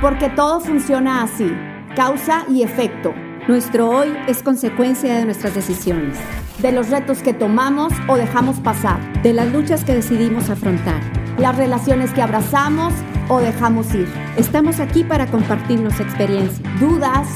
Porque 0.00 0.28
todo 0.28 0.60
funciona 0.60 1.22
así, 1.22 1.50
causa 1.96 2.44
y 2.48 2.62
efecto. 2.62 3.12
Nuestro 3.48 3.90
hoy 3.90 4.16
es 4.28 4.44
consecuencia 4.44 5.14
de 5.14 5.24
nuestras 5.24 5.56
decisiones, 5.56 6.16
de 6.58 6.70
los 6.70 6.88
retos 6.90 7.20
que 7.20 7.34
tomamos 7.34 7.92
o 8.06 8.16
dejamos 8.16 8.60
pasar, 8.60 9.00
de 9.22 9.32
las 9.32 9.52
luchas 9.52 9.84
que 9.84 9.94
decidimos 9.94 10.50
afrontar, 10.50 11.00
las 11.38 11.56
relaciones 11.56 12.12
que 12.12 12.22
abrazamos 12.22 12.94
o 13.28 13.40
dejamos 13.40 13.92
ir. 13.92 14.06
Estamos 14.36 14.78
aquí 14.78 15.02
para 15.02 15.26
compartirnos 15.26 15.98
experiencias, 15.98 16.60
dudas, 16.78 17.26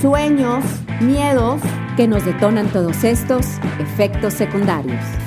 sueños, 0.00 0.62
miedos 1.00 1.60
que 1.96 2.06
nos 2.06 2.24
detonan 2.24 2.68
todos 2.68 3.02
estos 3.02 3.46
efectos 3.80 4.34
secundarios. 4.34 5.21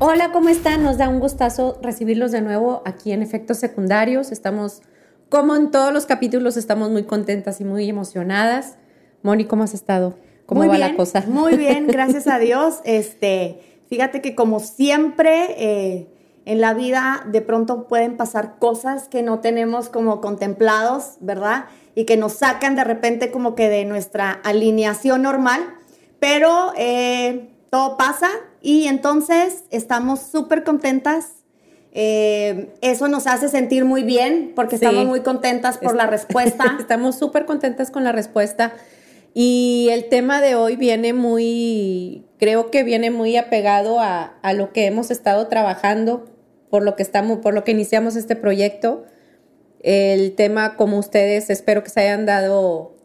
Hola, 0.00 0.30
¿cómo 0.30 0.48
están? 0.48 0.84
Nos 0.84 0.96
da 0.96 1.08
un 1.08 1.18
gustazo 1.18 1.76
recibirlos 1.82 2.30
de 2.30 2.40
nuevo 2.40 2.82
aquí 2.84 3.10
en 3.10 3.20
Efectos 3.20 3.58
Secundarios. 3.58 4.30
Estamos, 4.30 4.80
como 5.28 5.56
en 5.56 5.72
todos 5.72 5.92
los 5.92 6.06
capítulos, 6.06 6.56
estamos 6.56 6.90
muy 6.90 7.02
contentas 7.02 7.60
y 7.60 7.64
muy 7.64 7.88
emocionadas. 7.88 8.76
Moni, 9.24 9.44
¿cómo 9.46 9.64
has 9.64 9.74
estado? 9.74 10.16
¿Cómo 10.46 10.60
muy 10.60 10.68
va 10.68 10.76
bien, 10.76 10.90
la 10.92 10.96
cosa? 10.96 11.24
Muy 11.26 11.56
bien, 11.56 11.86
gracias 11.88 12.28
a 12.28 12.38
Dios. 12.38 12.76
Este, 12.84 13.58
fíjate 13.88 14.22
que 14.22 14.36
como 14.36 14.60
siempre 14.60 15.56
eh, 15.58 16.06
en 16.44 16.60
la 16.60 16.74
vida 16.74 17.26
de 17.26 17.42
pronto 17.42 17.88
pueden 17.88 18.16
pasar 18.16 18.60
cosas 18.60 19.08
que 19.08 19.24
no 19.24 19.40
tenemos 19.40 19.88
como 19.88 20.20
contemplados, 20.20 21.16
¿verdad? 21.18 21.64
Y 21.96 22.04
que 22.04 22.16
nos 22.16 22.34
sacan 22.34 22.76
de 22.76 22.84
repente 22.84 23.32
como 23.32 23.56
que 23.56 23.68
de 23.68 23.84
nuestra 23.84 24.30
alineación 24.30 25.22
normal, 25.22 25.60
pero 26.20 26.72
eh, 26.76 27.50
todo 27.70 27.96
pasa 27.96 28.28
y 28.60 28.86
entonces 28.86 29.64
estamos 29.70 30.20
súper 30.20 30.64
contentas. 30.64 31.32
Eh, 31.92 32.74
eso 32.80 33.08
nos 33.08 33.26
hace 33.26 33.48
sentir 33.48 33.84
muy 33.84 34.02
bien 34.02 34.52
porque 34.54 34.76
estamos 34.76 35.06
muy 35.06 35.20
contentas 35.20 35.78
por 35.78 35.94
la 35.94 36.06
respuesta. 36.06 36.76
estamos 36.80 37.16
súper 37.16 37.46
contentas 37.46 37.90
con 37.90 38.04
la 38.04 38.12
respuesta. 38.12 38.72
Y 39.34 39.88
el 39.92 40.08
tema 40.08 40.40
de 40.40 40.54
hoy 40.54 40.76
viene 40.76 41.12
muy, 41.12 42.26
creo 42.38 42.70
que 42.70 42.82
viene 42.82 43.10
muy 43.10 43.36
apegado 43.36 44.00
a, 44.00 44.38
a, 44.42 44.52
lo 44.52 44.72
que 44.72 44.86
hemos 44.86 45.10
estado 45.10 45.46
trabajando, 45.46 46.24
por 46.70 46.82
lo 46.82 46.96
que 46.96 47.02
estamos, 47.02 47.38
por 47.38 47.54
lo 47.54 47.62
que 47.62 47.72
iniciamos 47.72 48.16
este 48.16 48.36
proyecto. 48.36 49.04
El 49.80 50.34
tema, 50.34 50.76
como 50.76 50.98
ustedes, 50.98 51.50
espero 51.50 51.84
que 51.84 51.90
se 51.90 52.00
hayan 52.00 52.26
dado 52.26 52.97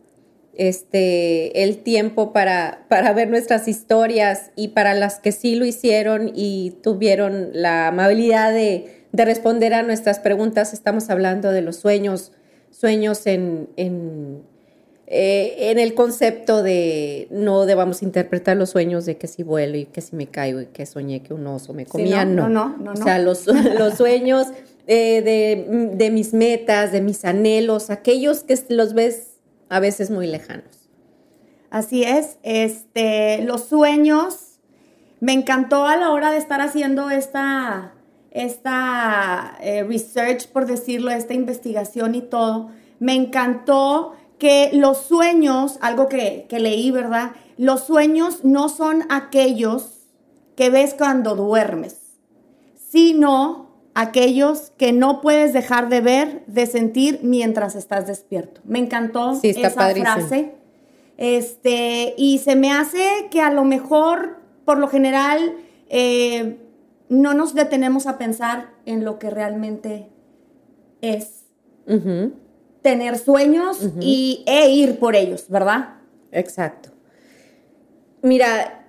este, 0.56 1.64
el 1.64 1.78
tiempo 1.80 2.32
para, 2.32 2.86
para 2.88 3.14
ver 3.14 3.30
nuestras 3.30 3.68
historias 3.68 4.52
y 4.56 4.70
para 4.70 4.94
las 4.94 5.20
que 5.20 5.32
sí 5.32 5.56
lo 5.56 5.66
hicieron 5.66 6.32
y 6.34 6.76
tuvieron 6.84 7.50
la 7.54 7.88
amabilidad 7.88 8.54
de, 8.54 9.02
responder 9.14 9.76
a 9.76 9.84
nuestras 9.84 10.20
preguntas, 10.20 10.74
estamos 10.74 11.12
hablando 11.12 11.52
de 11.52 11.62
los 11.62 11.76
sueños, 11.76 12.32
sueños 12.72 13.28
en, 13.28 13.70
en, 13.78 14.42
eh, 15.06 15.70
en 15.70 15.78
el 15.78 15.94
concepto 15.94 16.64
de 16.64 17.28
no 17.30 17.68
debamos 17.68 18.02
interpretar 18.02 18.58
los 18.58 18.72
sueños 18.72 19.06
de 19.06 19.18
que 19.18 19.28
si 19.28 19.44
vuelo 19.44 19.78
y 19.78 19.86
que 19.86 20.02
si 20.02 20.16
me 20.16 20.26
caigo 20.26 20.62
y 20.62 20.66
que 20.66 20.88
soñé 20.88 21.22
que 21.22 21.36
un 21.36 21.46
oso 21.46 21.74
me 21.74 21.86
comía, 21.86 22.26
no, 22.26 22.50
no, 22.50 22.76
no, 22.76 22.94
O 22.94 22.96
sea, 22.96 23.20
los, 23.20 23.46
los 23.78 23.96
sueños 23.96 24.48
eh, 24.88 25.22
de, 25.22 25.92
de 25.96 26.10
mis 26.10 26.34
metas, 26.34 26.92
de 26.92 27.02
mis 27.02 27.24
anhelos, 27.24 27.92
aquellos 27.92 28.42
que 28.44 28.58
los 28.70 28.96
ves 28.96 29.33
a 29.70 29.80
veces 29.80 30.10
muy 30.10 30.28
lejanos. 30.28 30.90
Así 31.70 32.04
es, 32.04 32.38
este, 32.44 33.44
los 33.44 33.66
sueños, 33.66 34.60
me 35.20 35.34
encantó 35.34 35.86
a 35.86 35.98
la 35.98 36.12
hora 36.12 36.32
de 36.32 36.38
estar 36.38 36.62
haciendo 36.62 37.10
esta, 37.10 37.94
esta 38.30 39.58
eh, 39.62 39.84
research, 39.84 40.48
por 40.50 40.66
decirlo, 40.66 41.10
esta 41.12 41.34
investigación 41.34 42.14
y 42.14 42.22
todo, 42.22 42.70
me 43.00 43.16
encantó 43.16 44.14
que 44.38 44.70
los 44.74 44.98
sueños, 45.00 45.78
algo 45.82 46.10
que, 46.10 46.46
que 46.50 46.60
leí, 46.60 46.92
¿verdad? 46.92 47.32
Los 47.58 47.86
sueños 47.86 48.44
no 48.44 48.70
son 48.70 49.06
aquellos 49.10 50.10
que 50.56 50.70
ves 50.70 50.94
cuando 50.94 51.36
duermes, 51.36 52.00
sino 52.76 53.63
aquellos 53.94 54.72
que 54.78 54.92
no 54.92 55.22
puedes 55.22 55.54
dejar 55.54 55.90
de 55.90 56.02
ver, 56.02 56.44
de 56.48 56.66
sentir 56.66 57.20
mientras 57.24 57.76
estás 57.76 58.08
despierto. 58.08 58.62
Me 58.64 58.80
encantó 58.80 59.40
esa 59.42 59.70
frase. 59.70 60.54
Este, 61.18 62.16
y 62.18 62.40
se 62.40 62.56
me 62.56 62.72
hace 62.72 63.28
que 63.30 63.40
a 63.42 63.52
lo 63.52 63.64
mejor, 63.64 64.40
por 64.66 64.80
lo 64.80 64.88
general, 64.88 65.58
eh, 65.90 66.58
no 67.08 67.34
nos 67.36 67.54
detenemos 67.54 68.08
a 68.08 68.18
pensar 68.18 68.72
en 68.86 69.06
lo 69.06 69.20
que 69.20 69.30
realmente 69.30 70.10
es 71.02 71.44
tener 72.82 73.18
sueños 73.18 73.90
y, 74.00 74.44
e 74.48 74.70
ir 74.70 75.00
por 75.00 75.16
ellos, 75.16 75.46
¿verdad? 75.50 75.96
Exacto. 76.32 76.90
Mira, 78.22 78.88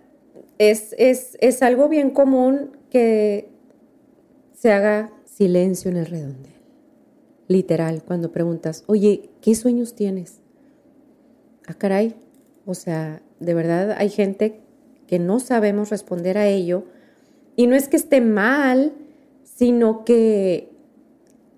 es, 0.59 0.95
es, 0.97 1.37
es 1.41 1.63
algo 1.63 1.89
bien 1.89 2.11
común 2.11 2.79
que 2.89 3.54
se 4.65 4.73
haga 4.73 5.13
silencio 5.27 5.91
en 5.91 5.99
el 5.99 6.07
redondel. 6.07 6.55
Literal, 7.49 8.03
cuando 8.03 8.33
preguntas, 8.33 8.83
oye, 8.87 9.29
¿qué 9.43 9.55
sueños 9.55 9.95
tienes? 9.95 10.41
Ah, 11.67 11.75
caray. 11.75 12.15
O 12.65 12.73
sea, 12.73 13.21
de 13.41 13.53
verdad 13.53 13.95
hay 13.99 14.09
gente 14.09 14.63
que 15.07 15.19
no 15.19 15.39
sabemos 15.39 15.91
responder 15.91 16.39
a 16.39 16.47
ello. 16.47 16.85
Y 17.57 17.67
no 17.67 17.77
es 17.77 17.89
que 17.89 17.99
esté 17.99 18.23
mal, 18.23 18.95
sino 19.43 20.03
que 20.07 20.71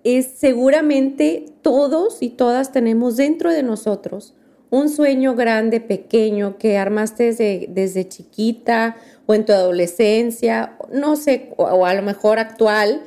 es 0.03 0.25
seguramente 0.25 1.45
todos 1.61 2.21
y 2.21 2.27
todas 2.27 2.73
tenemos 2.73 3.15
dentro 3.15 3.53
de 3.53 3.63
nosotros 3.63 4.33
un 4.69 4.89
sueño 4.89 5.35
grande, 5.35 5.79
pequeño, 5.79 6.57
que 6.57 6.77
armaste 6.77 7.25
desde, 7.25 7.67
desde 7.69 8.07
chiquita 8.07 8.97
o 9.25 9.33
en 9.33 9.45
tu 9.45 9.53
adolescencia, 9.53 10.77
no 10.91 11.15
sé, 11.15 11.53
o, 11.57 11.85
a 11.85 11.93
lo 11.93 12.01
mejor 12.01 12.39
actual, 12.39 13.01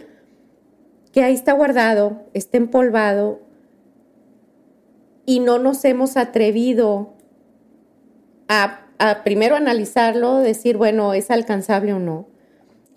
que 1.13 1.23
ahí 1.23 1.35
está 1.35 1.53
guardado, 1.53 2.23
está 2.35 2.57
empolvado 2.57 3.41
y 5.27 5.41
no 5.41 5.59
nos 5.59 5.85
hemos 5.85 6.17
atrevido 6.17 7.15
a, 8.49 8.87
a 8.99 9.23
primero 9.23 9.57
analizarlo, 9.57 10.39
decir, 10.39 10.77
bueno, 10.77 11.15
es 11.15 11.31
alcanzable 11.31 11.93
o 11.93 11.99
no. 11.99 12.29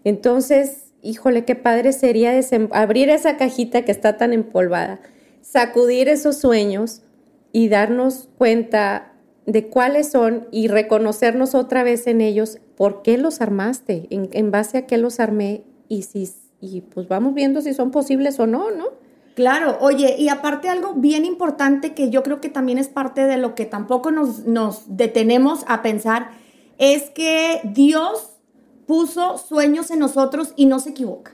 Entonces, 0.03 0.93
híjole, 1.01 1.43
qué 1.43 1.55
padre 1.55 1.91
sería 1.91 2.39
abrir 2.71 3.09
esa 3.09 3.37
cajita 3.37 3.83
que 3.83 3.91
está 3.91 4.17
tan 4.17 4.31
empolvada, 4.31 4.99
sacudir 5.41 6.07
esos 6.07 6.37
sueños 6.37 7.01
y 7.53 7.69
darnos 7.69 8.27
cuenta 8.37 9.13
de 9.45 9.67
cuáles 9.67 10.11
son 10.11 10.47
y 10.51 10.67
reconocernos 10.67 11.55
otra 11.55 11.83
vez 11.83 12.07
en 12.07 12.19
ellos, 12.19 12.59
por 12.75 13.01
qué 13.03 13.17
los 13.17 13.39
armaste, 13.39 14.07
en, 14.09 14.51
base 14.51 14.79
a 14.79 14.85
qué 14.87 14.97
los 14.97 15.21
armé 15.21 15.63
y 15.87 16.01
si 16.01 16.29
y 16.59 16.79
pues 16.79 17.09
vamos 17.09 17.33
viendo 17.33 17.61
si 17.61 17.73
son 17.73 17.91
posibles 17.91 18.39
o 18.39 18.47
no, 18.47 18.71
¿no? 18.71 18.85
Claro, 19.35 19.77
oye, 19.81 20.15
y 20.17 20.29
aparte 20.29 20.69
algo 20.69 20.93
bien 20.93 21.25
importante 21.25 21.93
que 21.93 22.09
yo 22.09 22.23
creo 22.23 22.39
que 22.39 22.49
también 22.49 22.77
es 22.77 22.87
parte 22.87 23.25
de 23.25 23.37
lo 23.37 23.53
que 23.53 23.65
tampoco 23.65 24.11
nos, 24.11 24.45
nos 24.45 24.83
detenemos 24.87 25.65
a 25.67 25.81
pensar, 25.81 26.29
es 26.77 27.09
que 27.09 27.59
Dios 27.65 28.37
puso 28.85 29.37
sueños 29.37 29.91
en 29.91 29.99
nosotros 29.99 30.53
y 30.55 30.67
no 30.67 30.79
se 30.79 30.91
equivoca. 30.91 31.33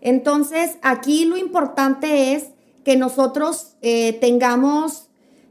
Entonces, 0.00 0.78
aquí 0.82 1.24
lo 1.26 1.36
importante 1.36 2.34
es 2.34 2.50
que 2.84 2.96
nosotros 2.96 3.76
eh, 3.82 4.14
tengamos 4.14 5.08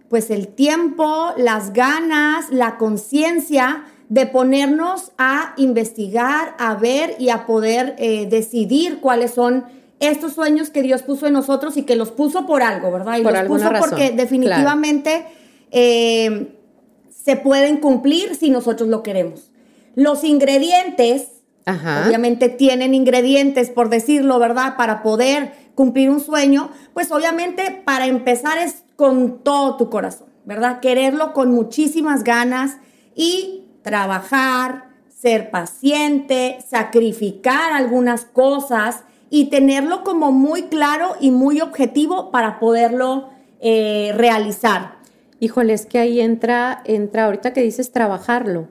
pues 0.10 0.30
el 0.30 0.48
tiempo, 0.48 1.34
las 1.38 1.74
ganas, 1.74 2.50
la 2.50 2.78
conciencia 2.78 3.86
de 4.10 4.28
ponernos 4.28 5.12
a 5.18 5.54
investigar, 5.58 6.56
a 6.60 6.76
ver 6.76 7.16
y 7.18 7.30
a 7.30 7.46
poder 7.46 7.96
eh, 7.98 8.28
decidir 8.30 9.00
cuáles 9.00 9.32
son 9.32 9.66
estos 10.00 10.34
sueños 10.34 10.70
que 10.70 10.82
Dios 10.82 11.02
puso 11.04 11.28
en 11.28 11.34
nosotros 11.34 11.78
y 11.78 11.84
que 11.84 11.96
los 11.96 12.12
puso 12.12 12.46
por 12.46 12.62
algo, 12.62 12.92
¿verdad? 12.92 13.18
Y 13.18 13.24
por 13.24 13.34
los 13.34 13.44
puso 13.44 13.70
razón. 13.70 13.90
porque 13.90 14.12
definitivamente 14.12 15.26
eh, 15.72 16.56
se 17.10 17.36
pueden 17.36 17.78
cumplir 17.78 18.36
si 18.36 18.50
nosotros 18.50 18.90
lo 18.90 19.02
queremos. 19.02 19.52
Los 19.96 20.24
ingredientes, 20.24 21.30
obviamente 21.66 22.50
tienen 22.50 22.94
ingredientes, 22.94 23.70
por 23.70 23.90
decirlo, 23.90 24.38
¿verdad? 24.38 24.76
Para 24.78 25.02
poder 25.02 25.54
cumplir 25.74 26.10
un 26.10 26.20
sueño, 26.20 26.70
pues 26.94 27.12
obviamente 27.12 27.82
para 27.86 28.06
empezar 28.06 28.58
es 28.58 28.85
con 28.96 29.40
todo 29.44 29.78
tu 29.78 29.90
corazón, 29.90 30.28
¿verdad? 30.46 30.80
Quererlo 30.80 31.34
con 31.34 31.52
muchísimas 31.52 32.24
ganas 32.24 32.78
y 33.16 33.66
trabajar, 33.82 34.90
ser 35.10 35.50
paciente, 35.52 36.58
sacrificar 36.68 37.72
algunas 37.72 38.26
cosas 38.26 39.04
y 39.30 39.50
tenerlo 39.50 40.04
como 40.04 40.32
muy 40.32 40.64
claro 40.64 41.16
y 41.20 41.32
muy 41.32 41.62
objetivo 41.62 42.32
para 42.32 42.60
poderlo 42.60 43.30
eh, 43.60 44.12
realizar. 44.16 44.96
Híjole, 45.40 45.74
es 45.74 45.86
que 45.86 46.00
ahí 46.00 46.22
entra, 46.22 46.82
entra, 46.86 47.26
ahorita 47.26 47.54
que 47.54 47.62
dices 47.62 47.92
trabajarlo, 47.92 48.68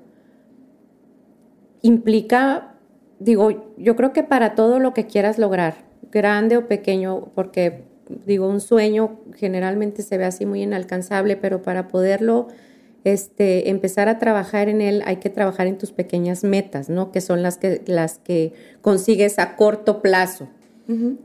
implica, 1.82 2.74
digo, 3.18 3.72
yo 3.76 3.96
creo 3.96 4.12
que 4.12 4.22
para 4.22 4.54
todo 4.54 4.78
lo 4.78 4.94
que 4.94 5.06
quieras 5.06 5.38
lograr, 5.38 5.74
grande 6.10 6.56
o 6.56 6.66
pequeño, 6.66 7.26
porque 7.34 7.84
digo, 8.26 8.48
un 8.48 8.60
sueño 8.60 9.20
generalmente 9.34 10.02
se 10.02 10.18
ve 10.18 10.24
así 10.24 10.46
muy 10.46 10.62
inalcanzable, 10.62 11.36
pero 11.36 11.62
para 11.62 11.88
poderlo 11.88 12.48
este, 13.04 13.68
empezar 13.70 14.08
a 14.08 14.18
trabajar 14.18 14.68
en 14.68 14.80
él, 14.80 15.02
hay 15.04 15.16
que 15.16 15.30
trabajar 15.30 15.66
en 15.66 15.78
tus 15.78 15.92
pequeñas 15.92 16.42
metas, 16.42 16.88
¿no? 16.88 17.12
Que 17.12 17.20
son 17.20 17.42
las 17.42 17.58
que, 17.58 17.82
las 17.86 18.18
que 18.18 18.52
consigues 18.80 19.38
a 19.38 19.56
corto 19.56 20.00
plazo. 20.00 20.48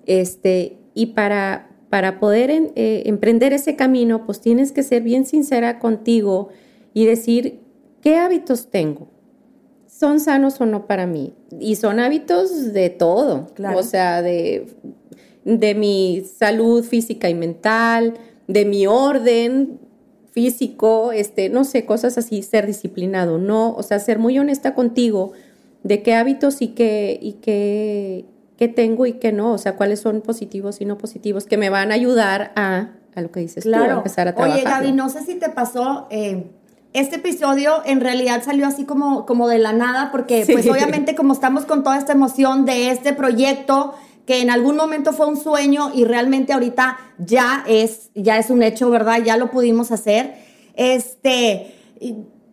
este, 0.05 0.77
y 0.93 1.07
para, 1.07 1.69
para 1.89 2.19
poder 2.19 2.49
eh, 2.51 3.03
emprender 3.05 3.53
ese 3.53 3.75
camino, 3.75 4.25
pues 4.25 4.39
tienes 4.41 4.71
que 4.71 4.83
ser 4.83 5.01
bien 5.01 5.25
sincera 5.25 5.79
contigo 5.79 6.49
y 6.93 7.05
decir, 7.05 7.59
¿qué 8.01 8.17
hábitos 8.17 8.69
tengo? 8.69 9.07
¿Son 9.87 10.19
sanos 10.19 10.61
o 10.61 10.65
no 10.65 10.87
para 10.87 11.07
mí? 11.07 11.33
Y 11.59 11.75
son 11.75 11.99
hábitos 11.99 12.73
de 12.73 12.89
todo, 12.89 13.47
o 13.75 13.83
sea, 13.83 14.21
de, 14.21 14.67
de 15.45 15.75
mi 15.75 16.24
salud 16.38 16.83
física 16.83 17.30
y 17.30 17.33
mental, 17.33 18.15
de 18.47 18.65
mi 18.65 18.88
orden, 18.88 19.80
físico, 20.31 21.12
este, 21.12 21.50
no 21.50 21.63
sé, 21.63 21.86
cosas 21.86 22.18
así, 22.18 22.44
ser 22.44 22.68
disciplinado, 22.68 23.38
no, 23.38 23.74
o 23.74 23.83
sea, 23.83 24.00
ser 24.00 24.19
muy 24.19 24.38
honesta 24.39 24.74
contigo 24.74 25.33
de 25.83 26.01
qué 26.01 26.13
hábitos 26.13 26.62
y 26.62 26.69
qué, 26.69 27.18
y 27.21 27.33
qué, 27.33 28.25
qué 28.57 28.68
tengo 28.68 29.06
y 29.06 29.13
qué 29.13 29.31
no, 29.31 29.53
o 29.53 29.57
sea, 29.57 29.75
cuáles 29.75 30.00
son 30.00 30.21
positivos 30.21 30.81
y 30.81 30.86
no 30.86 30.97
positivos 30.97 31.45
que 31.45 31.57
me 31.57 31.69
van 31.69 31.92
a 31.92 31.95
ayudar 31.95 32.51
a, 32.56 32.92
a 33.15 33.21
lo 33.21 33.31
que 33.31 33.39
dices 33.39 33.63
claro. 33.63 33.85
tú, 33.85 33.92
a 33.92 33.97
empezar 33.97 34.27
a 34.27 34.35
trabajar. 34.35 34.59
Oye, 34.59 34.69
Gaby, 34.69 34.92
no 34.92 35.09
sé 35.09 35.25
si 35.25 35.35
te 35.35 35.50
pasó, 35.50 36.07
eh, 36.09 36.45
este 36.94 37.18
episodio 37.18 37.81
en 37.85 38.01
realidad 38.01 38.42
salió 38.44 38.65
así 38.65 38.83
como, 38.83 39.25
como 39.25 39.47
de 39.47 39.59
la 39.59 39.74
nada, 39.74 40.12
porque 40.12 40.45
pues 40.51 40.68
obviamente 40.68 41.15
como 41.15 41.33
estamos 41.33 41.65
con 41.65 41.83
toda 41.83 41.97
esta 41.97 42.13
emoción 42.13 42.65
de 42.65 42.89
este 42.89 43.13
proyecto, 43.13 43.94
que 44.29 44.41
en 44.41 44.51
algún 44.51 44.75
momento 44.75 45.11
fue 45.11 45.25
un 45.25 45.37
sueño 45.37 45.89
y 45.91 46.05
realmente 46.05 46.53
ahorita 46.53 46.99
ya 47.17 47.63
es, 47.67 48.11
ya 48.13 48.37
es 48.37 48.51
un 48.51 48.61
hecho, 48.61 48.91
¿verdad? 48.91 49.23
Ya 49.25 49.37
lo 49.37 49.49
pudimos 49.49 49.91
hacer. 49.91 50.35
Este, 50.75 51.73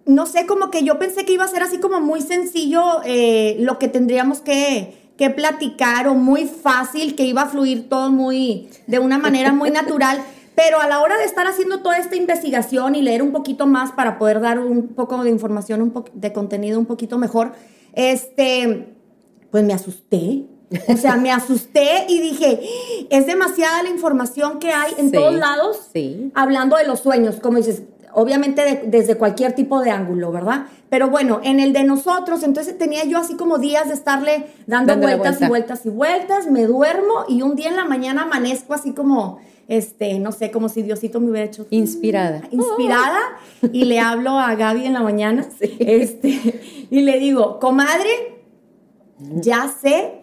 no 0.06 0.24
sé, 0.24 0.46
como 0.46 0.70
que 0.70 0.84
yo 0.84 0.98
pensé 0.98 1.26
que 1.26 1.34
iba 1.34 1.44
a 1.44 1.48
ser 1.48 1.62
así 1.62 1.76
como 1.76 2.00
muy 2.00 2.22
sencillo 2.22 3.02
eh, 3.04 3.58
lo 3.60 3.78
que 3.78 3.88
tendríamos 3.88 4.40
que, 4.40 5.12
que 5.18 5.28
platicar 5.28 6.08
o 6.08 6.14
muy 6.14 6.46
fácil, 6.46 7.14
que 7.14 7.24
iba 7.24 7.42
a 7.42 7.46
fluir 7.50 7.90
todo 7.90 8.10
muy, 8.10 8.70
de 8.86 8.98
una 8.98 9.18
manera 9.18 9.52
muy 9.52 9.70
natural. 9.70 10.18
Pero 10.56 10.80
a 10.80 10.88
la 10.88 11.00
hora 11.00 11.18
de 11.18 11.24
estar 11.24 11.46
haciendo 11.46 11.80
toda 11.80 11.98
esta 11.98 12.16
investigación 12.16 12.94
y 12.94 13.02
leer 13.02 13.20
un 13.20 13.32
poquito 13.32 13.66
más 13.66 13.92
para 13.92 14.16
poder 14.16 14.40
dar 14.40 14.60
un 14.60 14.94
poco 14.94 15.22
de 15.22 15.28
información, 15.28 15.82
un 15.82 15.90
poco 15.90 16.10
de 16.14 16.32
contenido 16.32 16.78
un 16.78 16.86
poquito 16.86 17.18
mejor, 17.18 17.52
este, 17.92 18.96
pues 19.50 19.62
me 19.62 19.74
asusté. 19.74 20.55
O 20.88 20.96
sea, 20.96 21.16
me 21.16 21.30
asusté 21.30 22.06
y 22.08 22.20
dije, 22.20 22.60
es 23.10 23.26
demasiada 23.26 23.84
la 23.84 23.90
información 23.90 24.58
que 24.58 24.72
hay 24.72 24.94
en 24.98 25.12
todos 25.12 25.34
lados 25.34 25.90
hablando 26.34 26.76
de 26.76 26.86
los 26.86 27.00
sueños, 27.00 27.36
como 27.40 27.58
dices, 27.58 27.82
obviamente 28.12 28.82
desde 28.86 29.16
cualquier 29.16 29.54
tipo 29.54 29.80
de 29.80 29.90
ángulo, 29.90 30.32
¿verdad? 30.32 30.66
Pero 30.88 31.08
bueno, 31.10 31.40
en 31.44 31.60
el 31.60 31.72
de 31.72 31.84
nosotros, 31.84 32.42
entonces 32.42 32.76
tenía 32.78 33.04
yo 33.04 33.18
así 33.18 33.36
como 33.36 33.58
días 33.58 33.88
de 33.88 33.94
estarle 33.94 34.46
dando 34.66 34.96
vueltas 34.96 35.40
y 35.40 35.46
vueltas 35.46 35.86
y 35.86 35.90
vueltas, 35.90 36.50
me 36.50 36.64
duermo 36.64 37.26
y 37.28 37.42
un 37.42 37.54
día 37.54 37.68
en 37.68 37.76
la 37.76 37.84
mañana 37.84 38.22
amanezco 38.22 38.74
así 38.74 38.92
como, 38.92 39.38
este, 39.68 40.18
no 40.18 40.32
sé, 40.32 40.50
como 40.50 40.68
si 40.68 40.82
Diosito 40.82 41.20
me 41.20 41.30
hubiera 41.30 41.46
hecho. 41.46 41.66
Inspirada. 41.70 42.42
Inspirada. 42.50 43.20
Y 43.72 43.84
le 43.84 44.00
hablo 44.00 44.30
a 44.30 44.54
Gaby 44.54 44.86
en 44.86 44.94
la 44.94 45.02
mañana. 45.02 45.46
Este, 45.78 46.86
y 46.90 47.02
le 47.02 47.18
digo, 47.18 47.58
comadre, 47.60 48.40
ya 49.18 49.68
sé 49.68 50.15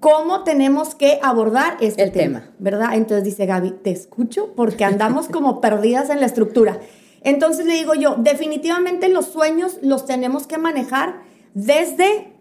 cómo 0.00 0.44
tenemos 0.44 0.94
que 0.94 1.20
abordar 1.22 1.76
este 1.80 2.10
tema, 2.10 2.50
¿verdad? 2.58 2.94
Entonces 2.94 3.22
dice 3.24 3.46
Gaby, 3.46 3.72
te 3.82 3.90
escucho 3.90 4.54
porque 4.56 4.84
andamos 4.84 5.28
como 5.32 5.60
perdidas 5.60 6.10
en 6.10 6.20
la 6.20 6.26
estructura. 6.26 6.80
Entonces 7.22 7.66
le 7.66 7.74
digo 7.74 7.94
yo, 7.94 8.16
definitivamente 8.18 9.10
los 9.10 9.26
sueños 9.26 9.78
los 9.82 10.06
tenemos 10.06 10.46
que 10.46 10.56
manejar 10.56 11.20
desde 11.52 12.32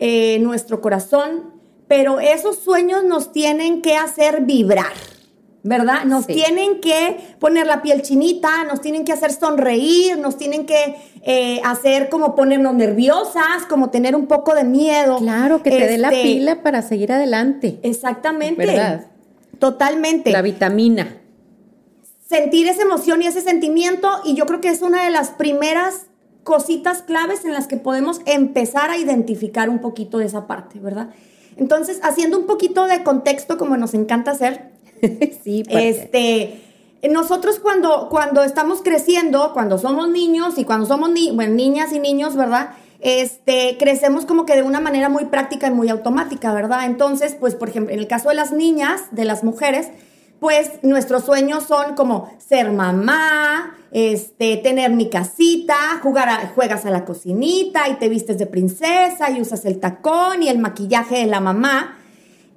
eh, 0.00 0.40
nuestro 0.40 0.80
corazón, 0.80 1.54
pero 1.86 2.18
esos 2.18 2.58
sueños 2.58 3.04
nos 3.04 3.32
tienen 3.32 3.82
que 3.82 3.96
hacer 3.96 4.42
vibrar. 4.42 4.92
¿verdad? 5.62 6.04
Nos 6.04 6.26
tienen 6.26 6.80
que 6.80 7.34
poner 7.38 7.66
la 7.66 7.82
piel 7.82 8.02
chinita, 8.02 8.64
nos 8.64 8.80
tienen 8.80 9.04
que 9.04 9.12
hacer 9.12 9.32
sonreír, 9.32 10.18
nos 10.18 10.38
tienen 10.38 10.64
que 10.64 10.96
eh, 11.22 11.60
hacer 11.64 12.08
como 12.08 12.34
ponernos 12.34 12.74
nerviosas, 12.74 13.66
como 13.68 13.90
tener 13.90 14.16
un 14.16 14.26
poco 14.26 14.54
de 14.54 14.64
miedo. 14.64 15.18
Claro, 15.18 15.62
que 15.62 15.70
te 15.70 15.86
dé 15.86 15.98
la 15.98 16.08
este, 16.08 16.22
pila 16.22 16.62
para 16.62 16.82
seguir 16.82 17.12
adelante. 17.12 17.78
Exactamente. 17.82 18.64
¿Verdad? 18.64 19.06
Totalmente. 19.58 20.30
La 20.30 20.40
vitamina. 20.40 21.18
Sentir 22.26 22.68
esa 22.68 22.82
emoción 22.82 23.20
y 23.22 23.26
ese 23.26 23.42
sentimiento, 23.42 24.08
y 24.24 24.34
yo 24.34 24.46
creo 24.46 24.60
que 24.60 24.68
es 24.68 24.82
una 24.82 25.04
de 25.04 25.10
las 25.10 25.30
primeras 25.30 26.06
cositas 26.42 27.02
claves 27.02 27.44
en 27.44 27.52
las 27.52 27.66
que 27.66 27.76
podemos 27.76 28.20
empezar 28.24 28.90
a 28.90 28.96
identificar 28.96 29.68
un 29.68 29.80
poquito 29.80 30.18
de 30.18 30.26
esa 30.26 30.46
parte, 30.46 30.78
¿verdad? 30.78 31.10
Entonces, 31.56 32.00
haciendo 32.02 32.38
un 32.38 32.46
poquito 32.46 32.86
de 32.86 33.02
contexto, 33.02 33.58
como 33.58 33.76
nos 33.76 33.92
encanta 33.92 34.30
hacer, 34.30 34.70
sí, 35.44 35.64
este, 35.68 36.60
nosotros 37.08 37.58
cuando, 37.58 38.08
cuando 38.10 38.42
estamos 38.42 38.82
creciendo, 38.82 39.52
cuando 39.52 39.78
somos 39.78 40.08
niños 40.08 40.58
y 40.58 40.64
cuando 40.64 40.86
somos 40.86 41.10
niñas 41.10 41.92
y 41.92 41.98
niños, 41.98 42.36
¿verdad? 42.36 42.70
Este, 43.00 43.76
crecemos 43.78 44.26
como 44.26 44.44
que 44.44 44.54
de 44.54 44.62
una 44.62 44.80
manera 44.80 45.08
muy 45.08 45.24
práctica 45.24 45.68
y 45.68 45.70
muy 45.70 45.88
automática, 45.88 46.52
¿verdad? 46.52 46.84
Entonces, 46.84 47.34
pues, 47.38 47.54
por 47.54 47.70
ejemplo, 47.70 47.94
en 47.94 48.00
el 48.00 48.06
caso 48.06 48.28
de 48.28 48.34
las 48.34 48.52
niñas, 48.52 49.02
de 49.12 49.24
las 49.24 49.42
mujeres, 49.42 49.88
pues 50.40 50.70
nuestros 50.82 51.24
sueños 51.24 51.64
son 51.64 51.94
como 51.94 52.30
ser 52.38 52.70
mamá, 52.72 53.76
este, 53.92 54.56
tener 54.56 54.90
mi 54.90 55.10
casita, 55.10 55.76
jugar 56.02 56.52
juegas 56.54 56.86
a 56.86 56.90
la 56.90 57.04
cocinita 57.04 57.88
y 57.88 57.94
te 57.94 58.08
vistes 58.08 58.38
de 58.38 58.46
princesa 58.46 59.30
y 59.30 59.40
usas 59.40 59.64
el 59.66 59.80
tacón 59.80 60.42
y 60.42 60.48
el 60.48 60.58
maquillaje 60.58 61.18
de 61.18 61.26
la 61.26 61.40
mamá. 61.40 61.98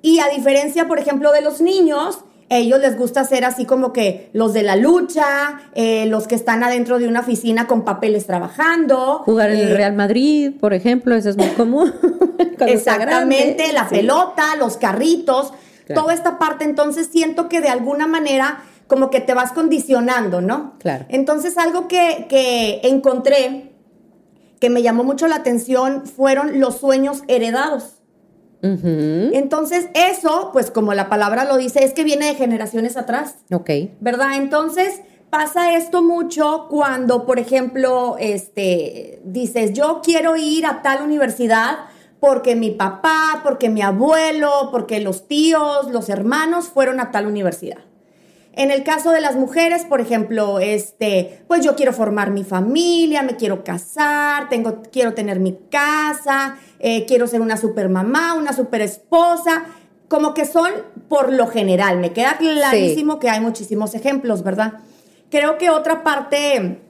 Y 0.01 0.19
a 0.19 0.27
diferencia, 0.29 0.87
por 0.87 0.99
ejemplo, 0.99 1.31
de 1.31 1.41
los 1.41 1.61
niños, 1.61 2.19
ellos 2.57 2.79
les 2.79 2.97
gusta 2.97 3.23
ser 3.23 3.45
así 3.45 3.65
como 3.65 3.93
que 3.93 4.29
los 4.33 4.53
de 4.53 4.63
la 4.63 4.75
lucha, 4.75 5.61
eh, 5.73 6.05
los 6.07 6.27
que 6.27 6.35
están 6.35 6.63
adentro 6.63 6.99
de 6.99 7.07
una 7.07 7.21
oficina 7.21 7.67
con 7.67 7.83
papeles 7.83 8.25
trabajando. 8.25 9.19
Jugar 9.25 9.51
en 9.51 9.59
el 9.59 9.71
eh, 9.71 9.75
Real 9.75 9.93
Madrid, 9.93 10.51
por 10.59 10.73
ejemplo, 10.73 11.15
eso 11.15 11.29
es 11.29 11.37
muy 11.37 11.49
común. 11.49 11.93
exactamente, 12.67 13.71
la 13.73 13.87
pelota, 13.87 14.55
los 14.57 14.77
carritos, 14.77 15.53
toda 15.93 16.13
esta 16.13 16.39
parte. 16.39 16.65
Entonces 16.65 17.09
siento 17.11 17.49
que 17.49 17.61
de 17.61 17.69
alguna 17.69 18.07
manera 18.07 18.63
como 18.87 19.09
que 19.09 19.21
te 19.21 19.33
vas 19.33 19.51
condicionando, 19.53 20.41
¿no? 20.41 20.73
Claro. 20.79 21.05
Entonces 21.09 21.57
algo 21.57 21.87
que, 21.87 22.27
que 22.29 22.81
encontré 22.83 23.73
que 24.63 24.69
me 24.69 24.81
llamó 24.81 25.03
mucho 25.03 25.27
la 25.27 25.35
atención 25.35 26.07
fueron 26.07 26.61
los 26.61 26.77
sueños 26.77 27.23
heredados. 27.27 28.02
Entonces, 28.63 29.89
eso, 29.93 30.51
pues 30.53 30.71
como 30.71 30.93
la 30.93 31.09
palabra 31.09 31.43
lo 31.43 31.57
dice, 31.57 31.83
es 31.83 31.93
que 31.93 32.05
viene 32.05 32.27
de 32.27 32.35
generaciones 32.35 32.95
atrás. 32.95 33.35
Ok. 33.51 33.69
¿Verdad? 33.99 34.35
Entonces, 34.37 35.01
pasa 35.29 35.75
esto 35.75 36.01
mucho 36.01 36.67
cuando, 36.69 37.25
por 37.25 37.39
ejemplo, 37.39 38.15
este, 38.19 39.19
dices, 39.25 39.73
yo 39.73 40.01
quiero 40.03 40.37
ir 40.37 40.65
a 40.65 40.81
tal 40.81 41.03
universidad 41.03 41.79
porque 42.21 42.55
mi 42.55 42.71
papá, 42.71 43.41
porque 43.43 43.69
mi 43.69 43.81
abuelo, 43.81 44.69
porque 44.71 45.01
los 45.01 45.27
tíos, 45.27 45.91
los 45.91 46.07
hermanos 46.07 46.69
fueron 46.69 47.01
a 47.01 47.11
tal 47.11 47.27
universidad. 47.27 47.79
En 48.55 48.69
el 48.69 48.83
caso 48.83 49.09
de 49.11 49.19
las 49.19 49.35
mujeres, 49.35 49.83
por 49.83 49.99
ejemplo, 49.99 50.59
este, 50.59 51.43
pues 51.47 51.65
yo 51.65 51.75
quiero 51.75 51.91
formar 51.91 52.29
mi 52.29 52.43
familia, 52.43 53.23
me 53.23 53.35
quiero 53.35 53.63
casar, 53.63 54.47
tengo, 54.47 54.83
quiero 54.91 55.15
tener 55.15 55.39
mi 55.39 55.57
casa, 55.71 56.57
eh, 56.85 57.05
quiero 57.05 57.27
ser 57.27 57.39
una 57.39 57.55
super 57.55 57.87
mamá, 57.87 58.33
una 58.33 58.51
super 58.51 58.81
esposa, 58.81 59.63
como 60.09 60.33
que 60.33 60.43
son 60.43 60.69
por 61.07 61.31
lo 61.31 61.47
general. 61.47 61.99
Me 61.99 62.11
queda 62.11 62.37
clarísimo 62.37 63.19
que 63.19 63.29
hay 63.29 63.39
muchísimos 63.39 63.95
ejemplos, 63.95 64.43
¿verdad? 64.43 64.73
Creo 65.29 65.57
que 65.57 65.69
otra 65.69 66.03
parte 66.03 66.81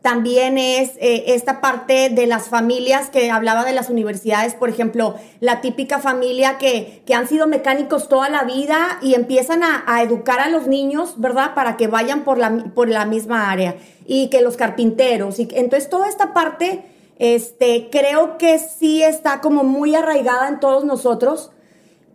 también 0.00 0.58
es 0.58 0.92
eh, 1.00 1.24
esta 1.34 1.60
parte 1.60 2.08
de 2.08 2.26
las 2.28 2.48
familias 2.48 3.10
que 3.10 3.32
hablaba 3.32 3.64
de 3.64 3.72
las 3.72 3.90
universidades, 3.90 4.54
por 4.54 4.68
ejemplo, 4.68 5.16
la 5.40 5.60
típica 5.60 5.98
familia 5.98 6.56
que, 6.58 7.02
que 7.04 7.14
han 7.14 7.26
sido 7.26 7.48
mecánicos 7.48 8.08
toda 8.08 8.28
la 8.28 8.44
vida 8.44 9.00
y 9.02 9.14
empiezan 9.14 9.64
a, 9.64 9.82
a, 9.88 10.02
educar 10.02 10.38
a 10.38 10.48
los 10.48 10.68
niños, 10.68 11.14
¿verdad? 11.18 11.54
Para 11.56 11.76
que 11.76 11.88
vayan 11.88 12.22
por 12.22 12.38
la, 12.38 12.64
por 12.76 12.88
la 12.88 13.06
misma 13.06 13.50
área 13.50 13.74
y 14.06 14.30
que 14.30 14.40
los 14.40 14.56
carpinteros. 14.56 15.40
Y, 15.40 15.48
entonces, 15.52 15.90
toda 15.90 16.08
esta 16.08 16.32
parte, 16.32 16.84
este, 17.22 17.88
creo 17.88 18.36
que 18.36 18.58
sí 18.58 19.00
está 19.00 19.40
como 19.40 19.62
muy 19.62 19.94
arraigada 19.94 20.48
en 20.48 20.58
todos 20.58 20.84
nosotros 20.84 21.52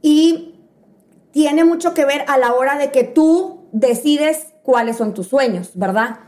y 0.02 0.56
tiene 1.32 1.64
mucho 1.64 1.94
que 1.94 2.04
ver 2.04 2.26
a 2.28 2.38
la 2.38 2.54
hora 2.54 2.78
de 2.78 2.92
que 2.92 3.06
tú 3.06 3.62
decides 3.72 4.48
cuáles 4.64 4.98
son 4.98 5.14
tus 5.14 5.28
sueños, 5.28 5.72
¿verdad? 5.76 6.20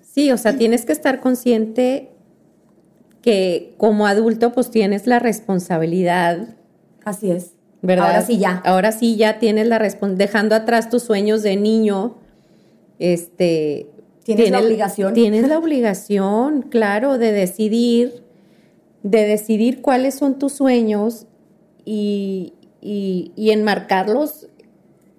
Sí, 0.00 0.30
o 0.30 0.38
sea, 0.38 0.56
tienes 0.56 0.84
que 0.84 0.92
estar 0.92 1.18
consciente 1.18 2.12
que 3.22 3.74
como 3.76 4.06
adulto 4.06 4.52
pues 4.52 4.70
tienes 4.70 5.08
la 5.08 5.18
responsabilidad. 5.18 6.54
Así 7.04 7.32
es. 7.32 7.54
¿verdad? 7.82 8.06
Ahora 8.06 8.22
sí 8.22 8.38
ya. 8.38 8.62
Ahora 8.64 8.92
sí 8.92 9.16
ya 9.16 9.40
tienes 9.40 9.66
la 9.66 9.80
responsabilidad, 9.80 10.28
dejando 10.28 10.54
atrás 10.54 10.90
tus 10.90 11.02
sueños 11.02 11.42
de 11.42 11.56
niño, 11.56 12.18
este... 13.00 13.90
Tienes 14.22 14.50
la 14.52 14.60
obligación. 14.60 15.14
Tienes 15.14 15.48
la 15.48 15.58
obligación, 15.58 16.62
claro, 16.62 17.18
de 17.18 17.32
decidir, 17.32 18.27
de 19.10 19.26
decidir 19.26 19.80
cuáles 19.80 20.14
son 20.14 20.38
tus 20.38 20.52
sueños 20.52 21.26
y, 21.84 22.52
y, 22.80 23.32
y 23.36 23.50
enmarcarlos 23.50 24.48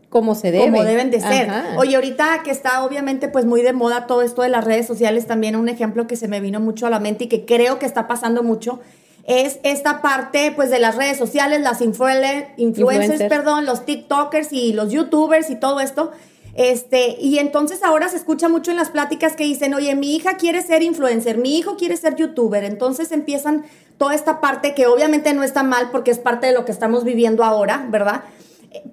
como 0.10 0.36
se 0.36 0.52
debe. 0.52 0.66
Como 0.66 0.84
deben 0.84 1.12
de 1.12 1.22
ser. 1.22 1.50
Ajá. 1.50 1.78
Oye, 1.78 1.96
ahorita 1.96 2.42
que 2.44 2.52
está 2.52 2.84
obviamente 2.84 3.30
pues 3.30 3.46
muy 3.46 3.62
de 3.62 3.74
moda 3.74 4.08
todo 4.08 4.22
esto 4.22 4.42
de 4.42 4.50
las 4.50 4.64
redes 4.64 4.86
sociales, 4.86 5.28
también 5.28 5.56
un 5.56 5.70
ejemplo 5.70 6.08
que 6.08 6.16
se 6.16 6.28
me 6.28 6.40
vino 6.40 6.60
mucho 6.60 6.88
a 6.88 6.90
la 6.90 7.00
mente 7.00 7.26
y 7.26 7.28
que 7.28 7.46
creo 7.46 7.80
que 7.80 7.86
está 7.86 8.08
pasando 8.08 8.44
mucho 8.44 8.80
es 9.26 9.60
esta 9.62 10.02
parte 10.02 10.52
pues 10.56 10.72
de 10.72 10.80
las 10.80 10.96
redes 10.96 11.18
sociales, 11.18 11.62
las 11.62 11.82
influencers, 11.82 12.48
influencers, 12.58 13.24
perdón, 13.30 13.66
los 13.66 13.86
TikTokers 13.86 14.52
y 14.52 14.74
los 14.74 14.92
YouTubers 14.92 15.52
y 15.52 15.56
todo 15.56 15.80
esto. 15.80 16.12
Este, 16.56 17.18
y 17.20 17.40
entonces 17.40 17.84
ahora 17.84 18.10
se 18.10 18.18
escucha 18.18 18.50
mucho 18.50 18.72
en 18.72 18.78
las 18.78 18.90
pláticas 18.90 19.36
que 19.36 19.44
dicen, 19.44 19.74
oye, 19.74 19.96
mi 19.96 20.16
hija 20.16 20.38
quiere 20.38 20.62
ser 20.62 20.84
influencer, 20.84 21.38
mi 21.38 21.58
hijo 21.58 21.78
quiere 21.78 21.96
ser 21.98 22.16
youtuber. 22.16 22.64
Entonces 22.64 23.12
empiezan 23.12 23.66
toda 23.98 24.16
esta 24.16 24.42
parte 24.42 24.74
que 24.74 24.88
obviamente 24.88 25.34
no 25.34 25.44
está 25.44 25.64
mal 25.64 25.90
porque 25.92 26.12
es 26.12 26.20
parte 26.20 26.48
de 26.48 26.54
lo 26.54 26.66
que 26.66 26.72
estamos 26.72 27.04
viviendo 27.04 27.44
ahora, 27.44 27.88
¿verdad? 27.90 28.24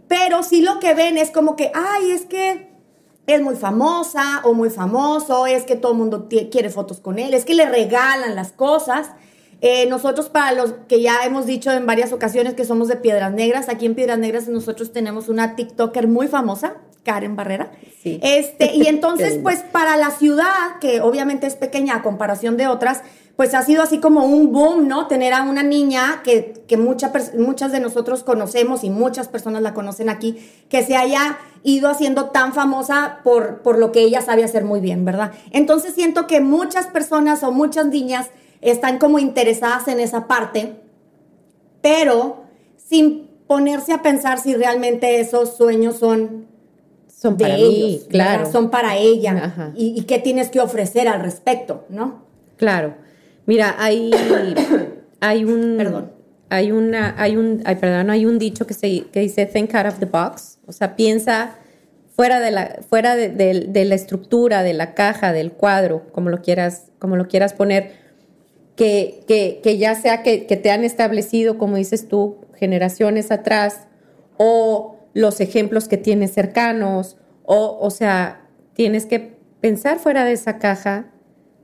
Pero 0.08 0.42
sí 0.42 0.62
lo 0.62 0.80
que 0.80 0.94
ven 0.94 1.18
es 1.18 1.30
como 1.30 1.56
que, 1.56 1.70
ay, 1.74 2.10
es 2.10 2.26
que 2.26 2.70
es 3.26 3.42
muy 3.42 3.56
famosa 3.56 4.40
o 4.44 4.54
muy 4.54 4.70
famoso, 4.70 5.46
es 5.46 5.64
que 5.64 5.76
todo 5.76 5.92
el 5.92 5.98
mundo 5.98 6.28
quiere 6.28 6.70
fotos 6.70 7.00
con 7.00 7.18
él, 7.18 7.34
es 7.34 7.44
que 7.44 7.54
le 7.54 7.66
regalan 7.66 8.34
las 8.34 8.52
cosas. 8.52 9.10
Eh, 9.60 9.86
nosotros, 9.86 10.28
para 10.28 10.52
los 10.52 10.74
que 10.88 11.00
ya 11.00 11.24
hemos 11.24 11.46
dicho 11.46 11.70
en 11.72 11.86
varias 11.86 12.12
ocasiones 12.12 12.54
que 12.54 12.64
somos 12.64 12.88
de 12.88 12.96
Piedras 12.96 13.32
Negras, 13.32 13.68
aquí 13.68 13.86
en 13.86 13.94
Piedras 13.94 14.18
Negras 14.18 14.48
nosotros 14.48 14.92
tenemos 14.92 15.28
una 15.28 15.56
TikToker 15.56 16.08
muy 16.08 16.28
famosa, 16.28 16.74
Karen 17.04 17.36
Barrera. 17.36 17.72
Sí. 18.02 18.20
Este, 18.22 18.74
y 18.74 18.86
entonces, 18.86 19.38
pues 19.42 19.60
para 19.72 19.96
la 19.96 20.10
ciudad, 20.10 20.78
que 20.80 21.00
obviamente 21.00 21.46
es 21.46 21.56
pequeña 21.56 21.96
a 21.96 22.02
comparación 22.02 22.56
de 22.56 22.66
otras, 22.66 23.02
pues 23.36 23.54
ha 23.54 23.62
sido 23.62 23.82
así 23.82 23.98
como 23.98 24.24
un 24.24 24.50
boom, 24.52 24.88
¿no? 24.88 25.08
Tener 25.08 25.34
a 25.34 25.42
una 25.42 25.62
niña 25.62 26.22
que, 26.24 26.64
que 26.66 26.76
mucha, 26.76 27.12
muchas 27.38 27.70
de 27.70 27.80
nosotros 27.80 28.24
conocemos 28.24 28.82
y 28.82 28.90
muchas 28.90 29.28
personas 29.28 29.62
la 29.62 29.74
conocen 29.74 30.08
aquí, 30.08 30.38
que 30.70 30.82
se 30.82 30.96
haya 30.96 31.38
ido 31.62 31.90
haciendo 31.90 32.26
tan 32.26 32.54
famosa 32.54 33.18
por, 33.24 33.58
por 33.62 33.78
lo 33.78 33.92
que 33.92 34.00
ella 34.00 34.22
sabe 34.22 34.42
hacer 34.42 34.64
muy 34.64 34.80
bien, 34.80 35.04
¿verdad? 35.04 35.32
Entonces 35.50 35.94
siento 35.94 36.26
que 36.26 36.40
muchas 36.40 36.86
personas 36.86 37.42
o 37.42 37.52
muchas 37.52 37.86
niñas 37.86 38.30
están 38.70 38.98
como 38.98 39.18
interesadas 39.18 39.88
en 39.88 40.00
esa 40.00 40.26
parte, 40.26 40.74
pero 41.82 42.44
sin 42.76 43.28
ponerse 43.46 43.92
a 43.92 44.02
pensar 44.02 44.38
si 44.40 44.54
realmente 44.54 45.20
esos 45.20 45.56
sueños 45.56 45.96
son, 45.96 46.46
son 47.08 47.36
de 47.36 47.44
para 47.44 47.56
ellos, 47.56 47.70
mí, 47.70 48.00
claro. 48.08 48.38
¿verdad? 48.38 48.52
son 48.52 48.70
para 48.70 48.96
ella 48.96 49.72
y, 49.76 49.98
y 49.98 50.02
qué 50.02 50.18
tienes 50.18 50.50
que 50.50 50.60
ofrecer 50.60 51.08
al 51.08 51.20
respecto, 51.22 51.84
¿no? 51.88 52.24
Claro. 52.56 52.94
Mira, 53.46 53.76
hay, 53.78 54.10
hay 55.20 55.44
un. 55.44 55.76
Perdón. 55.76 56.12
Hay 56.48 56.70
una, 56.70 57.14
hay 57.20 57.36
un, 57.36 57.60
ay, 57.64 57.74
perdón, 57.74 58.08
hay 58.08 58.24
un 58.24 58.38
dicho 58.38 58.68
que 58.68 58.74
se 58.74 59.02
que 59.12 59.18
dice 59.20 59.46
think 59.46 59.74
out 59.74 59.86
of 59.86 59.98
the 59.98 60.06
box. 60.06 60.58
O 60.66 60.72
sea, 60.72 60.94
piensa 60.94 61.56
fuera 62.14 62.38
de 62.38 62.52
la, 62.52 62.76
fuera 62.88 63.16
de, 63.16 63.28
de- 63.30 63.66
de 63.68 63.84
la 63.84 63.96
estructura, 63.96 64.62
de 64.62 64.72
la 64.72 64.94
caja, 64.94 65.32
del 65.32 65.50
cuadro, 65.52 66.04
como 66.12 66.30
lo 66.30 66.42
quieras, 66.42 66.84
como 67.00 67.16
lo 67.16 67.26
quieras 67.26 67.52
poner, 67.52 67.92
que, 68.76 69.24
que, 69.26 69.60
que 69.62 69.78
ya 69.78 69.94
sea 69.94 70.22
que, 70.22 70.46
que 70.46 70.56
te 70.56 70.70
han 70.70 70.84
establecido, 70.84 71.58
como 71.58 71.76
dices 71.76 72.08
tú, 72.08 72.36
generaciones 72.54 73.30
atrás, 73.30 73.86
o 74.36 74.96
los 75.14 75.40
ejemplos 75.40 75.88
que 75.88 75.96
tienes 75.96 76.32
cercanos, 76.32 77.16
o, 77.44 77.78
o 77.80 77.90
sea, 77.90 78.46
tienes 78.74 79.06
que 79.06 79.36
pensar 79.60 79.98
fuera 79.98 80.24
de 80.24 80.32
esa 80.32 80.58
caja 80.58 81.12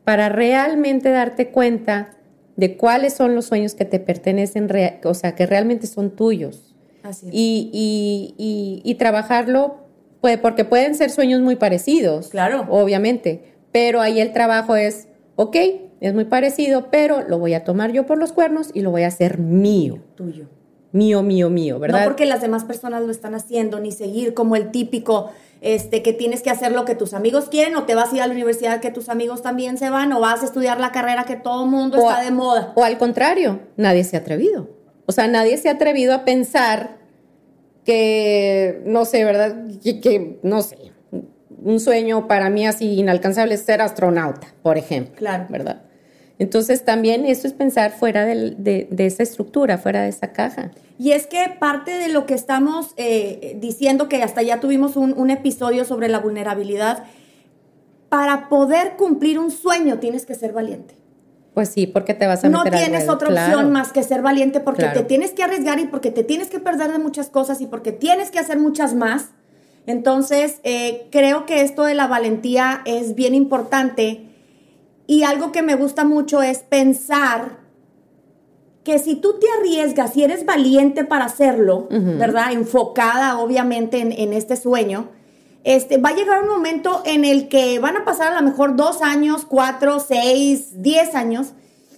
para 0.04 0.28
realmente 0.30 1.10
darte 1.10 1.50
cuenta 1.50 2.16
de 2.56 2.76
cuáles 2.76 3.12
son 3.14 3.34
los 3.34 3.46
sueños 3.46 3.74
que 3.74 3.84
te 3.84 4.00
pertenecen, 4.00 4.68
o 5.04 5.14
sea, 5.14 5.34
que 5.34 5.46
realmente 5.46 5.86
son 5.86 6.10
tuyos. 6.16 6.74
Así 7.02 7.26
es. 7.28 7.34
Y, 7.34 7.70
y- 7.72 8.34
y- 8.38 8.90
y 8.90 8.94
trabajarlo, 8.94 9.76
pues, 10.20 10.38
porque 10.38 10.64
pueden 10.64 10.94
ser 10.94 11.10
sueños 11.10 11.40
muy 11.40 11.56
parecidos. 11.56 12.28
Claro. 12.28 12.66
Obviamente. 12.70 13.52
Pero 13.72 14.00
ahí 14.00 14.20
el 14.20 14.32
trabajo 14.32 14.76
es, 14.76 15.08
ok, 15.36 15.56
es 16.02 16.12
muy 16.14 16.24
parecido, 16.26 16.88
pero 16.90 17.22
lo 17.28 17.38
voy 17.38 17.54
a 17.54 17.64
tomar 17.64 17.92
yo 17.92 18.04
por 18.06 18.18
los 18.18 18.32
cuernos 18.32 18.70
y 18.74 18.80
lo 18.82 18.90
voy 18.90 19.04
a 19.04 19.08
hacer 19.08 19.38
mío. 19.38 19.98
tuyo. 20.16 20.46
Mío, 20.92 21.22
mío, 21.22 21.48
mío, 21.48 21.78
¿verdad? 21.78 22.00
No 22.00 22.04
porque 22.04 22.26
las 22.26 22.42
demás 22.42 22.64
personas 22.64 23.02
lo 23.02 23.10
están 23.10 23.34
haciendo, 23.34 23.80
ni 23.80 23.92
seguir 23.92 24.34
como 24.34 24.56
el 24.56 24.70
típico, 24.70 25.30
este, 25.62 26.02
que 26.02 26.12
tienes 26.12 26.42
que 26.42 26.50
hacer 26.50 26.72
lo 26.72 26.84
que 26.84 26.94
tus 26.94 27.14
amigos 27.14 27.48
quieren, 27.48 27.74
o 27.76 27.84
te 27.84 27.94
vas 27.94 28.12
a 28.12 28.16
ir 28.16 28.20
a 28.22 28.26
la 28.26 28.34
universidad 28.34 28.80
que 28.80 28.90
tus 28.90 29.08
amigos 29.08 29.40
también 29.40 29.78
se 29.78 29.88
van, 29.88 30.12
o 30.12 30.20
vas 30.20 30.42
a 30.42 30.44
estudiar 30.44 30.78
la 30.80 30.92
carrera 30.92 31.24
que 31.24 31.36
todo 31.36 31.64
el 31.64 31.70
mundo 31.70 31.96
O 31.96 32.00
está 32.10 32.20
a- 32.20 32.24
de 32.24 32.30
moda. 32.30 32.72
O 32.74 32.84
al 32.84 32.98
contrario, 32.98 33.60
nadie 33.78 34.04
se 34.04 34.16
ha 34.18 34.20
atrevido. 34.20 34.68
O 35.06 35.12
sea, 35.12 35.28
nadie 35.28 35.56
se 35.56 35.70
ha 35.70 35.72
atrevido 35.72 36.12
a 36.12 36.26
pensar 36.26 36.98
que, 37.84 38.82
no 38.86 39.04
sé, 39.04 39.24
¿verdad? 39.24 39.56
Que, 39.82 40.00
que, 40.00 40.38
no 40.42 40.62
sé, 40.62 40.76
un 41.64 41.80
sueño 41.80 42.28
para 42.28 42.50
mí 42.50 42.66
así 42.66 42.98
inalcanzable 42.98 43.54
es 43.54 43.62
ser 43.62 43.80
astronauta, 43.80 44.48
por 44.62 44.78
ejemplo. 44.78 45.14
Claro. 45.16 45.46
¿Verdad? 45.48 45.82
Entonces 46.42 46.84
también 46.84 47.24
eso 47.24 47.46
es 47.46 47.52
pensar 47.52 47.92
fuera 47.92 48.26
de, 48.26 48.88
de 48.90 49.06
esa 49.06 49.22
estructura, 49.22 49.78
fuera 49.78 50.02
de 50.02 50.08
esa 50.08 50.32
caja. 50.32 50.72
Y 50.98 51.12
es 51.12 51.28
que 51.28 51.38
parte 51.60 51.92
de 51.92 52.08
lo 52.08 52.26
que 52.26 52.34
estamos 52.34 52.94
eh, 52.96 53.56
diciendo, 53.60 54.08
que 54.08 54.24
hasta 54.24 54.42
ya 54.42 54.58
tuvimos 54.58 54.96
un, 54.96 55.14
un 55.16 55.30
episodio 55.30 55.84
sobre 55.84 56.08
la 56.08 56.18
vulnerabilidad, 56.18 57.04
para 58.08 58.48
poder 58.48 58.94
cumplir 58.96 59.38
un 59.38 59.52
sueño 59.52 60.00
tienes 60.00 60.26
que 60.26 60.34
ser 60.34 60.52
valiente. 60.52 60.96
Pues 61.54 61.68
sí, 61.68 61.86
porque 61.86 62.12
te 62.12 62.26
vas 62.26 62.42
a 62.42 62.48
No 62.48 62.64
meter 62.64 62.74
al 62.74 62.84
tienes 62.86 63.08
otra 63.08 63.28
claro. 63.28 63.52
opción 63.52 63.72
más 63.72 63.92
que 63.92 64.02
ser 64.02 64.20
valiente 64.20 64.58
porque 64.58 64.82
Claro. 64.82 64.98
te 65.00 65.06
tienes 65.06 65.30
que 65.30 65.44
arriesgar 65.44 65.78
y 65.78 65.84
porque 65.86 66.10
te 66.10 66.24
tienes 66.24 66.48
que 66.48 66.58
perder 66.58 66.90
de 66.90 66.98
muchas 66.98 67.28
cosas 67.28 67.60
y 67.60 67.66
porque 67.68 67.92
tienes 67.92 68.32
que 68.32 68.40
hacer 68.40 68.58
muchas 68.58 68.94
más. 68.94 69.28
Entonces, 69.86 70.58
eh, 70.64 71.06
creo 71.12 71.46
que 71.46 71.60
esto 71.60 71.84
de 71.84 71.94
la 71.94 72.08
valentía 72.08 72.82
es 72.84 73.14
bien 73.14 73.34
importante 73.36 74.31
y 75.06 75.22
algo 75.24 75.52
que 75.52 75.62
me 75.62 75.74
gusta 75.74 76.04
mucho 76.04 76.42
es 76.42 76.58
pensar 76.58 77.58
que 78.84 78.98
si 78.98 79.14
tú 79.16 79.38
te 79.38 79.46
arriesgas 79.58 80.16
y 80.16 80.24
eres 80.24 80.44
valiente 80.44 81.04
para 81.04 81.26
hacerlo. 81.26 81.86
¿verdad? 81.90 82.52
Enfocada 82.52 83.38
obviamente 83.38 83.98
en, 84.00 84.10
en 84.12 84.32
este 84.32 84.56
sueño, 84.56 85.08
este, 85.64 85.98
va 85.98 86.08
a 86.10 86.14
llegar 86.14 86.42
un 86.42 86.48
momento 86.48 87.02
en 87.04 87.24
el 87.24 87.48
que 87.48 87.78
van 87.78 87.96
a 87.96 88.04
pasar 88.04 88.32
a 88.32 88.40
lo 88.40 88.48
mejor 88.48 88.74
dos 88.74 89.00
años, 89.02 89.44
cuatro, 89.48 90.00
seis, 90.00 90.82
diez 90.82 91.14
años, 91.14 91.52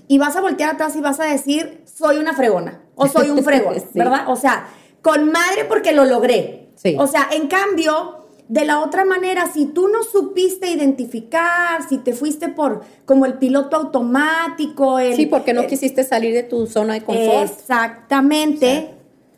y 0.08 0.18
vas 0.18 0.36
a 0.36 0.42
voltear 0.42 0.74
atrás 0.74 0.94
y 0.96 1.00
vas 1.00 1.18
a 1.20 1.24
decir, 1.24 1.82
soy 1.86 2.18
una 2.18 2.34
fregona, 2.34 2.82
o 2.94 3.06
soy 3.06 3.30
un 3.30 3.42
fregón, 3.44 3.76
Sí. 3.76 3.86
¿verdad? 3.94 4.24
O 4.28 4.36
sea, 4.36 4.66
con 5.00 5.32
madre 5.32 5.64
porque 5.66 5.92
lo 5.92 6.04
logré. 6.04 6.68
Sí. 6.76 6.94
O 6.98 7.06
sea, 7.06 7.28
en 7.32 7.46
cambio, 7.48 8.23
de 8.48 8.64
la 8.66 8.80
otra 8.80 9.04
manera, 9.06 9.50
si 9.52 9.66
tú 9.66 9.88
no 9.88 10.02
supiste 10.02 10.70
identificar, 10.70 11.88
si 11.88 11.98
te 11.98 12.12
fuiste 12.12 12.48
por 12.48 12.82
como 13.06 13.24
el 13.26 13.34
piloto 13.34 13.76
automático, 13.76 14.98
el, 14.98 15.14
Sí, 15.16 15.26
porque 15.26 15.54
no 15.54 15.62
el- 15.62 15.66
quisiste 15.66 16.04
salir 16.04 16.34
de 16.34 16.42
tu 16.42 16.66
zona 16.66 16.94
de 16.94 17.02
confort. 17.02 17.50
Exactamente. 17.50 18.90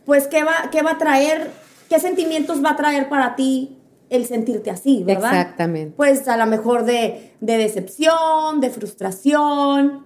Pues, 0.04 0.26
¿qué 0.26 0.42
va, 0.44 0.70
¿qué 0.72 0.82
va 0.82 0.92
a 0.92 0.98
traer? 0.98 1.50
¿Qué 1.88 1.98
sentimientos 2.00 2.64
va 2.64 2.70
a 2.70 2.76
traer 2.76 3.08
para 3.08 3.36
ti 3.36 3.76
el 4.10 4.24
sentirte 4.26 4.70
así, 4.70 5.02
verdad? 5.04 5.32
Exactamente. 5.32 5.94
Pues 5.96 6.26
a 6.28 6.36
lo 6.36 6.46
mejor 6.46 6.84
de, 6.84 7.32
de 7.40 7.58
decepción, 7.58 8.60
de 8.60 8.70
frustración. 8.70 10.04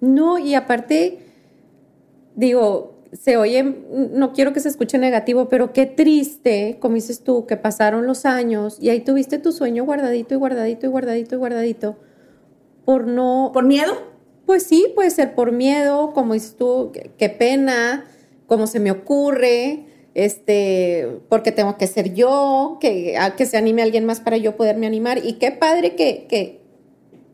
No, 0.00 0.38
y 0.38 0.54
aparte, 0.54 1.18
digo, 2.34 2.94
se 3.12 3.36
oye, 3.36 3.62
no 3.62 4.32
quiero 4.32 4.52
que 4.52 4.60
se 4.60 4.68
escuche 4.68 4.98
negativo, 4.98 5.48
pero 5.48 5.72
qué 5.72 5.86
triste, 5.86 6.78
como 6.80 6.94
dices 6.94 7.22
tú, 7.24 7.46
que 7.46 7.56
pasaron 7.56 8.06
los 8.06 8.24
años 8.24 8.78
y 8.80 8.90
ahí 8.90 9.00
tuviste 9.00 9.38
tu 9.38 9.52
sueño 9.52 9.84
guardadito 9.84 10.34
y 10.34 10.38
guardadito 10.38 10.86
y 10.86 10.88
guardadito 10.88 11.34
y 11.34 11.38
guardadito 11.38 11.96
por 12.84 13.06
no, 13.06 13.50
¿Por 13.52 13.64
miedo? 13.64 13.92
pues 14.46 14.64
sí, 14.64 14.86
puede 14.94 15.10
ser 15.10 15.34
por 15.34 15.52
miedo, 15.52 16.12
como 16.12 16.34
dices 16.34 16.56
tú, 16.56 16.90
qué, 16.92 17.12
qué 17.16 17.28
pena, 17.28 18.04
cómo 18.46 18.66
se 18.66 18.80
me 18.80 18.90
ocurre, 18.90 19.86
este, 20.14 21.20
porque 21.28 21.52
tengo 21.52 21.78
que 21.78 21.86
ser 21.86 22.14
yo, 22.14 22.78
que, 22.80 23.16
a 23.16 23.36
que 23.36 23.46
se 23.46 23.56
anime 23.56 23.82
alguien 23.82 24.04
más 24.04 24.20
para 24.20 24.36
yo 24.38 24.56
poderme 24.56 24.86
animar 24.86 25.24
y 25.24 25.34
qué 25.34 25.52
padre 25.52 25.94
que, 25.94 26.26
que, 26.28 26.60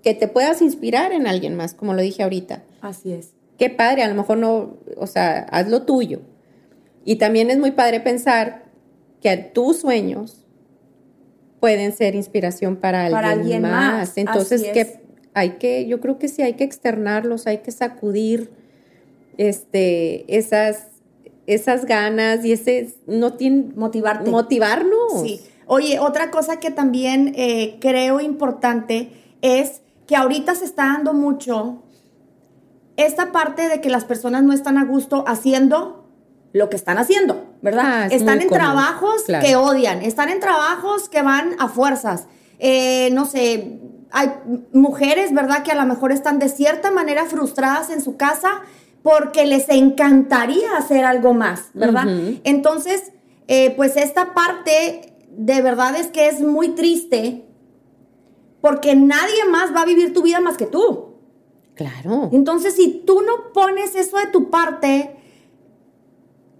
que 0.02 0.14
te 0.14 0.28
puedas 0.28 0.60
inspirar 0.60 1.12
en 1.12 1.26
alguien 1.26 1.56
más, 1.56 1.72
como 1.72 1.94
lo 1.94 2.02
dije 2.02 2.22
ahorita 2.22 2.64
Así 2.82 3.12
es. 3.12 3.35
Qué 3.58 3.70
padre, 3.70 4.02
a 4.02 4.08
lo 4.08 4.14
mejor 4.14 4.38
no, 4.38 4.76
o 4.96 5.06
sea, 5.06 5.46
haz 5.50 5.68
lo 5.68 5.82
tuyo. 5.82 6.20
Y 7.04 7.16
también 7.16 7.50
es 7.50 7.58
muy 7.58 7.70
padre 7.70 8.00
pensar 8.00 8.64
que 9.20 9.36
tus 9.36 9.78
sueños 9.80 10.44
pueden 11.60 11.92
ser 11.92 12.14
inspiración 12.14 12.76
para 12.76 13.06
alguien, 13.06 13.16
Para 13.16 13.30
alguien 13.30 13.62
más. 13.62 13.72
más, 13.72 14.18
Entonces, 14.18 14.62
que 14.62 15.00
hay 15.34 15.50
que, 15.52 15.86
yo 15.86 16.00
creo 16.00 16.18
que 16.18 16.28
sí 16.28 16.42
hay 16.42 16.54
que 16.54 16.64
externarlos, 16.64 17.46
hay 17.46 17.58
que 17.58 17.70
sacudir 17.70 18.50
este, 19.36 20.24
esas, 20.36 20.88
esas 21.46 21.84
ganas 21.84 22.44
y 22.44 22.52
ese 22.52 22.94
no 23.06 23.34
tiene 23.34 23.72
Motivarte. 23.74 24.30
motivarnos. 24.30 25.22
Sí. 25.22 25.40
Oye, 25.66 25.98
otra 25.98 26.30
cosa 26.30 26.58
que 26.58 26.70
también 26.70 27.32
eh, 27.36 27.76
creo 27.80 28.20
importante 28.20 29.10
es 29.42 29.82
que 30.06 30.16
ahorita 30.16 30.54
se 30.54 30.64
está 30.64 30.84
dando 30.84 31.12
mucho 31.12 31.82
esta 32.96 33.32
parte 33.32 33.68
de 33.68 33.80
que 33.80 33.90
las 33.90 34.04
personas 34.04 34.42
no 34.42 34.52
están 34.52 34.78
a 34.78 34.84
gusto 34.84 35.24
haciendo 35.26 36.06
lo 36.52 36.70
que 36.70 36.76
están 36.76 36.98
haciendo, 36.98 37.44
¿verdad? 37.60 37.84
Ah, 37.86 38.06
es 38.06 38.14
están 38.14 38.40
en 38.40 38.48
trabajos 38.48 39.24
claro. 39.24 39.46
que 39.46 39.56
odian, 39.56 40.02
están 40.02 40.30
en 40.30 40.40
trabajos 40.40 41.08
que 41.08 41.22
van 41.22 41.54
a 41.58 41.68
fuerzas. 41.68 42.26
Eh, 42.58 43.10
no 43.12 43.26
sé, 43.26 43.80
hay 44.10 44.32
mujeres, 44.72 45.34
¿verdad? 45.34 45.62
Que 45.62 45.72
a 45.72 45.74
lo 45.74 45.84
mejor 45.84 46.12
están 46.12 46.38
de 46.38 46.48
cierta 46.48 46.90
manera 46.90 47.26
frustradas 47.26 47.90
en 47.90 48.00
su 48.00 48.16
casa 48.16 48.62
porque 49.02 49.46
les 49.46 49.68
encantaría 49.68 50.76
hacer 50.78 51.04
algo 51.04 51.34
más, 51.34 51.68
¿verdad? 51.74 52.06
Entonces, 52.44 53.12
eh, 53.48 53.72
pues 53.76 53.96
esta 53.96 54.34
parte 54.34 55.14
de 55.30 55.62
verdad 55.62 55.94
es 55.96 56.06
que 56.08 56.28
es 56.28 56.40
muy 56.40 56.70
triste 56.70 57.44
porque 58.60 58.96
nadie 58.96 59.44
más 59.50 59.74
va 59.74 59.82
a 59.82 59.84
vivir 59.84 60.12
tu 60.12 60.22
vida 60.22 60.40
más 60.40 60.56
que 60.56 60.66
tú. 60.66 61.15
Claro. 61.76 62.30
Entonces, 62.32 62.74
si 62.74 63.02
tú 63.06 63.20
no 63.22 63.52
pones 63.52 63.94
eso 63.94 64.16
de 64.18 64.26
tu 64.26 64.50
parte, 64.50 65.14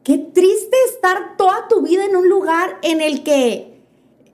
qué 0.04 0.18
triste 0.18 0.76
estar 0.94 1.37
toda 1.37 1.66
tu 1.68 1.82
vida 1.82 2.04
en 2.04 2.14
un 2.14 2.28
lugar 2.28 2.76
en 2.82 3.00
el 3.00 3.25
que 3.25 3.75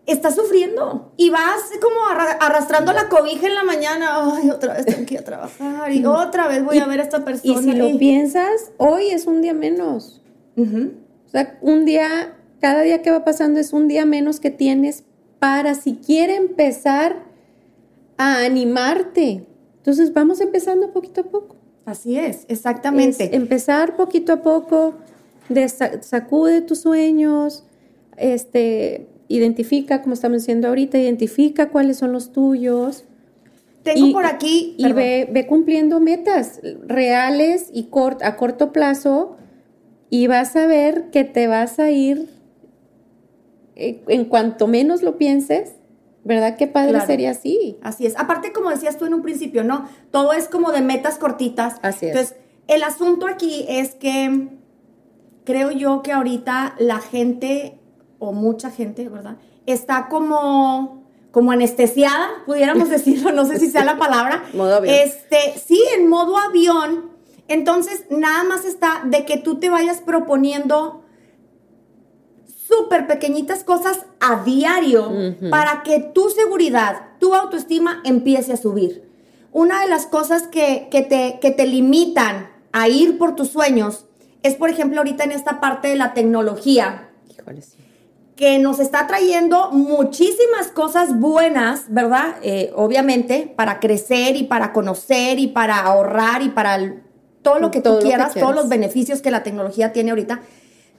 estás 0.05 0.35
sufriendo 0.35 1.13
y 1.17 1.31
vas 1.31 1.61
como 1.81 2.05
arra- 2.11 2.37
arrastrando 2.41 2.93
la 2.93 3.09
cobija 3.09 3.47
en 3.47 3.55
la 3.55 3.63
mañana. 3.63 4.35
Ay, 4.37 4.51
otra 4.51 4.75
vez 4.75 4.85
tengo 4.85 5.07
que 5.07 5.15
ir 5.15 5.21
a 5.21 5.25
trabajar 5.25 5.93
y 5.93 6.05
otra 6.05 6.49
vez 6.49 6.65
voy 6.65 6.79
a 6.79 6.87
ver 6.87 6.99
a 7.01 7.05
esta 7.05 7.19
Y 7.19 7.23
persona. 7.23 7.61
si 7.63 7.73
lo 7.73 7.97
piensas, 7.99 8.73
hoy 8.77 9.07
es 9.11 9.27
un 9.27 9.41
día 9.41 9.55
menos. 9.55 10.21
O 10.59 11.29
sea, 11.31 11.59
un 11.63 11.85
día, 11.87 12.37
cada 12.61 12.83
día 12.83 13.01
que 13.01 13.11
va 13.11 13.25
pasando 13.25 13.59
es 13.61 13.73
un 13.73 13.87
día 13.89 14.05
menos 14.05 14.41
que 14.41 14.51
tienes 14.51 15.05
para 15.39 15.75
si 15.77 15.95
quiere 15.95 16.35
empezar 16.37 17.23
a 18.19 18.39
animarte. 18.45 19.47
Entonces 19.83 20.13
vamos 20.13 20.41
empezando 20.41 20.93
poquito 20.93 21.23
a 21.23 21.25
poco. 21.25 21.57
Así 21.85 22.17
es, 22.17 22.45
exactamente. 22.49 23.25
Es 23.25 23.33
empezar 23.33 23.97
poquito 23.97 24.33
a 24.33 24.43
poco, 24.43 24.95
de 25.49 25.69
sa- 25.69 26.01
sacude 26.03 26.61
tus 26.61 26.79
sueños, 26.79 27.65
este, 28.17 29.09
identifica, 29.27 30.01
como 30.03 30.15
estamos 30.15 30.39
diciendo 30.39 30.69
ahorita, 30.69 30.99
identifica 30.99 31.71
cuáles 31.71 31.97
son 31.97 32.13
los 32.13 32.31
tuyos 32.33 33.05
Tengo 33.83 34.07
y- 34.07 34.13
por 34.13 34.25
aquí. 34.27 34.75
y 34.79 34.93
ve 34.93 35.47
cumpliendo 35.49 35.99
metas 35.99 36.61
reales 36.87 37.69
y 37.73 37.89
cort- 37.91 38.23
a 38.23 38.37
corto 38.37 38.73
plazo 38.73 39.37
y 40.11 40.29
vas 40.29 40.55
a 40.55 40.67
ver 40.67 41.11
que 41.11 41.25
te 41.25 41.49
vas 41.49 41.81
a 41.81 41.91
ir 41.91 42.29
eh, 43.75 44.03
en 44.09 44.27
cuanto 44.27 44.67
menos 44.69 45.03
lo 45.03 45.17
pienses, 45.19 45.73
¿verdad? 46.25 46.57
Qué 46.57 46.67
padre 46.67 46.91
Claro. 46.91 47.07
sería 47.07 47.31
así. 47.33 47.79
Así 47.83 48.07
es. 48.07 48.17
Aparte, 48.19 48.53
como 48.53 48.71
decías 48.71 48.97
tú 48.99 49.07
en 49.07 49.15
un 49.15 49.23
principio, 49.23 49.65
¿no? 49.65 49.89
Todo 50.11 50.33
es 50.33 50.49
como 50.49 50.71
de 50.73 50.81
metas 50.83 51.19
cortitas. 51.19 51.77
Así 51.83 52.07
es. 52.07 52.13
Entonces, 52.13 52.37
el 52.69 52.83
asunto 52.85 53.27
aquí 53.27 53.67
es 53.69 53.95
que 53.95 54.49
creo 55.45 55.71
yo 55.73 56.03
que 56.03 56.13
ahorita 56.13 56.75
la 56.79 56.99
gente, 57.01 57.79
o 58.19 58.33
mucha 58.33 58.71
gente, 58.71 59.09
¿verdad? 59.09 59.37
Está 59.67 60.09
como, 60.09 61.03
como 61.33 61.51
anestesiada, 61.53 62.29
pudiéramos 62.47 62.89
decirlo, 62.97 63.33
no 63.33 63.45
sé 63.45 63.59
si 63.59 63.69
sea 63.71 63.85
la 63.85 63.99
palabra. 63.99 64.45
Modo 64.55 64.77
avión. 64.77 64.95
Este, 64.95 65.59
sí, 65.59 65.81
en 65.97 66.09
modo 66.09 66.37
avión. 66.39 67.11
Entonces, 67.49 68.05
nada 68.11 68.45
más 68.45 68.65
está 68.65 69.03
de 69.05 69.25
que 69.25 69.37
tú 69.37 69.59
te 69.59 69.69
vayas 69.69 70.01
proponiendo 70.01 71.02
súper 72.73 73.07
pequeñitas 73.07 73.65
cosas 73.65 74.07
a 74.21 74.43
diario 74.45 75.11
para 75.51 75.83
que 75.83 76.01
tu 76.01 76.31
seguridad, 76.31 77.03
tu 77.19 77.35
autoestima 77.35 78.01
empiece 78.05 78.53
a 78.53 78.57
subir. 78.57 79.11
Una 79.53 79.83
de 79.83 79.89
las 79.89 80.07
cosas 80.07 80.47
que, 80.49 80.89
que 80.91 81.03
te, 81.03 81.39
que 81.41 81.51
te 81.51 81.67
limitan 81.67 82.49
a 82.73 82.89
ir 82.89 83.19
por 83.19 83.35
tus 83.37 83.49
sueños 83.51 84.07
es, 84.43 84.55
por 84.55 84.71
ejemplo, 84.71 84.99
ahorita 84.99 85.25
en 85.25 85.33
esta 85.33 85.61
parte 85.61 85.89
de 85.89 85.97
la 85.97 86.15
tecnología, 86.15 87.11
Híjole, 87.39 87.61
sí. 87.63 87.77
que 88.35 88.59
nos 88.59 88.79
está 88.81 89.07
trayendo 89.07 89.71
muchísimas 89.73 90.69
cosas 90.73 91.19
buenas, 91.21 91.85
¿verdad? 91.89 92.37
Eh, 92.43 92.73
obviamente, 92.75 93.53
para 93.55 93.79
crecer 93.79 94.37
y 94.37 94.45
para 94.45 94.73
conocer 94.73 95.39
y 95.39 95.49
para 95.49 95.79
ahorrar 95.81 96.43
y 96.43 96.49
para 96.49 96.77
el- 96.77 97.03
todo 97.43 97.59
lo 97.59 97.71
que 97.71 97.81
Todo 97.81 97.95
tú 97.99 98.01
que 98.05 98.07
quieras, 98.09 98.35
todos 98.35 98.55
los 98.55 98.69
beneficios 98.69 99.21
que 99.21 99.31
la 99.31 99.43
tecnología 99.43 99.93
tiene 99.93 100.11
ahorita. 100.11 100.41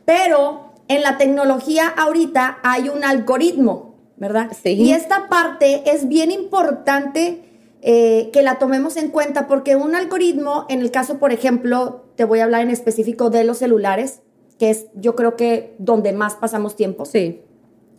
Pero 0.05 0.72
en 0.87 1.01
la 1.01 1.17
tecnología 1.17 1.87
ahorita 1.87 2.59
hay 2.63 2.89
un 2.89 3.03
algoritmo, 3.03 3.95
¿verdad? 4.17 4.51
Sí. 4.61 4.69
Y 4.73 4.91
esta 4.91 5.27
parte 5.29 5.83
es 5.85 6.07
bien 6.07 6.31
importante 6.31 7.43
eh, 7.81 8.29
que 8.31 8.41
la 8.43 8.59
tomemos 8.59 8.95
en 8.97 9.09
cuenta 9.09 9.47
porque 9.47 9.75
un 9.75 9.95
algoritmo, 9.95 10.65
en 10.69 10.81
el 10.81 10.91
caso, 10.91 11.17
por 11.19 11.31
ejemplo, 11.31 12.05
te 12.15 12.25
voy 12.25 12.39
a 12.39 12.45
hablar 12.45 12.61
en 12.61 12.69
específico 12.69 13.29
de 13.29 13.43
los 13.43 13.57
celulares, 13.57 14.21
que 14.59 14.69
es 14.69 14.85
yo 14.93 15.15
creo 15.15 15.35
que 15.35 15.75
donde 15.79 16.13
más 16.13 16.35
pasamos 16.35 16.75
tiempo 16.75 17.05
Sí, 17.05 17.41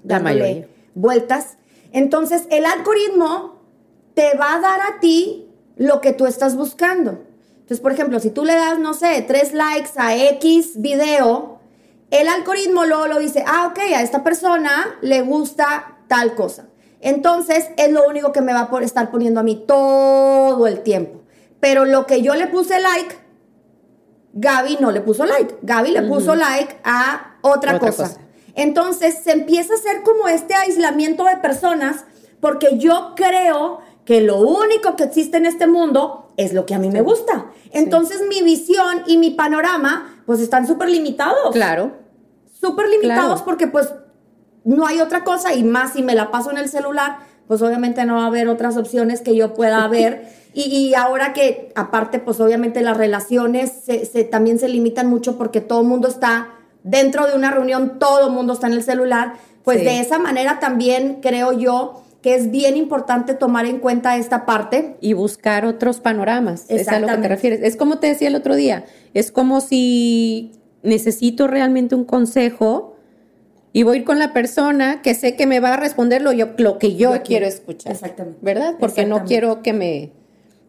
la 0.05 0.21
mayoría. 0.21 0.67
vueltas. 0.95 1.59
Entonces, 1.93 2.47
el 2.51 2.65
algoritmo 2.65 3.61
te 4.15 4.37
va 4.37 4.55
a 4.55 4.61
dar 4.61 4.81
a 4.81 5.01
ti 5.01 5.47
lo 5.77 6.01
que 6.01 6.13
tú 6.13 6.27
estás 6.27 6.57
buscando. 6.57 7.23
Entonces, 7.55 7.81
por 7.81 7.93
ejemplo, 7.93 8.21
si 8.21 8.31
tú 8.31 8.45
le 8.45 8.55
das, 8.55 8.79
no 8.79 8.95
sé, 8.95 9.25
tres 9.27 9.53
likes 9.55 9.91
a 9.97 10.17
X 10.17 10.81
video, 10.81 11.54
el 12.15 12.29
algoritmo 12.29 12.85
luego 12.85 13.09
lo 13.09 13.19
dice, 13.19 13.43
ah, 13.45 13.67
ok, 13.73 13.79
a 13.97 14.03
esta 14.03 14.23
persona 14.23 14.97
le 15.03 15.23
gusta 15.23 15.99
tal 16.07 16.37
cosa. 16.37 16.69
Entonces, 17.01 17.71
es 17.77 17.91
lo 17.91 18.07
único 18.07 18.31
que 18.31 18.41
me 18.41 18.53
va 18.53 18.61
a 18.61 18.71
por 18.71 18.85
estar 18.85 19.11
poniendo 19.11 19.41
a 19.41 19.43
mí 19.43 19.65
todo 19.67 20.69
el 20.69 20.83
tiempo. 20.85 21.23
Pero 21.59 21.85
lo 21.85 22.07
que 22.07 22.23
yo 22.23 22.37
le 22.37 22.47
puse 22.47 22.81
like, 22.81 23.17
Gaby 24.33 24.79
no 24.81 24.93
le 24.93 25.01
puso 25.01 25.27
like. 25.27 25.57
Gaby 25.63 25.91
le 25.91 26.03
puso 26.03 26.37
like 26.37 26.77
a 26.85 27.37
otra, 27.41 27.75
Otra 27.75 27.79
cosa. 27.81 28.05
cosa. 28.05 28.21
Entonces 28.55 29.19
se 29.25 29.33
empieza 29.33 29.75
a 29.75 29.77
hacer 29.77 30.03
como 30.05 30.29
este 30.29 30.55
aislamiento 30.55 31.25
de 31.25 31.37
personas 31.39 32.05
porque 32.39 32.79
yo 32.79 33.15
creo 33.17 33.81
que 34.05 34.21
lo 34.21 34.39
único 34.39 34.95
que 34.95 35.03
existe 35.03 35.39
en 35.39 35.47
este 35.47 35.67
mundo 35.67 36.33
es 36.37 36.53
lo 36.53 36.65
que 36.65 36.75
a 36.75 36.79
mí 36.79 36.91
me 36.91 37.01
gusta. 37.01 37.47
Entonces 37.73 38.23
mi 38.29 38.43
visión 38.43 39.03
y 39.07 39.17
mi 39.19 39.31
panorama 39.31 40.23
pues 40.27 40.41
están 40.41 40.67
súper 40.67 40.91
limitados. 40.91 41.53
Claro. 41.53 42.04
Súper 42.67 42.89
limitados 42.89 43.27
Claro. 43.27 43.45
porque 43.45 43.67
pues 43.67 43.93
no 44.65 44.87
hay 44.87 45.01
otra 45.01 45.25
cosa 45.25 45.55
y 45.55 45.63
más 45.65 45.93
si 45.93 46.03
me 46.03 46.15
la 46.15 46.31
paso 46.31 46.51
en 46.51 46.59
el 46.59 46.69
celular, 46.69 47.19
pues 47.47 47.61
obviamente 47.63 48.05
no 48.07 48.17
va 48.17 48.25
a 48.25 48.27
haber 48.29 48.49
otras 48.49 48.77
opciones 48.77 49.21
que 49.21 49.37
yo 49.37 49.53
pueda 49.55 49.87
ver. 49.89 50.29
Y, 50.55 50.63
y 50.75 50.95
ahora 50.95 51.33
que 51.33 51.73
aparte 51.75 52.19
pues 52.21 52.41
obviamente 52.41 52.81
las 52.81 52.97
relaciones 52.97 53.73
se, 53.85 54.07
se- 54.07 54.25
también 54.25 54.59
se 54.59 54.69
limitan 54.69 55.07
mucho 55.09 55.37
porque 55.37 55.61
todo 55.61 55.81
el 55.83 55.87
mundo 55.89 56.09
está 56.09 56.49
dentro 56.83 57.27
de 57.27 57.35
una 57.35 57.51
reunión, 57.51 57.99
todo 57.99 58.27
el 58.29 58.33
mundo 58.33 58.53
está 58.53 58.67
en 58.69 58.75
el 58.75 58.83
celular, 58.83 59.35
pues 59.65 59.79
Sí. 59.81 59.85
de 59.85 60.01
esa 60.01 60.19
manera 60.19 60.61
también 60.61 61.19
creo 61.21 61.53
yo 61.53 62.01
que 62.23 62.35
es 62.37 62.51
bien 62.51 62.77
importante 62.79 63.35
tomar 63.35 63.67
en 63.67 63.79
cuenta 63.81 64.17
esta 64.17 64.47
parte. 64.47 64.97
y 65.03 65.13
buscar 65.13 65.67
otros 65.67 66.01
panoramas. 66.01 66.65
Es 66.69 66.89
a 66.89 66.99
lo 66.99 67.07
que 67.07 67.17
te 67.19 67.29
refieres. 67.29 67.61
Es 67.63 67.77
como 67.77 67.99
te 67.99 68.07
decía 68.07 68.29
el 68.29 68.35
otro 68.35 68.55
día, 68.55 68.87
es 69.13 69.31
como 69.31 69.61
si 69.61 70.53
necesito 70.85 71.47
realmente 71.49 71.95
un 71.95 72.05
consejo 72.05 72.97
y 73.73 73.83
voy 73.83 73.97
a 73.97 74.01
ir 74.01 74.05
con 74.05 74.19
la 74.21 74.33
persona 74.33 75.03
que 75.03 75.15
sé 75.15 75.35
que 75.35 75.47
me 75.47 75.59
va 75.59 75.75
a 75.75 75.77
responder 75.77 76.23
lo, 76.23 76.33
yo, 76.33 76.51
lo 76.59 76.79
que 76.79 76.95
yo, 76.95 76.99
Yo 77.17 77.23
quiero 77.23 77.25
quiero. 77.25 77.47
escuchar. 77.47 77.93
Exactamente. 77.93 78.39
¿Verdad? 78.43 78.77
Porque 78.79 79.05
no 79.05 79.25
quiero 79.25 79.63
que 79.63 79.73
me, 79.73 80.13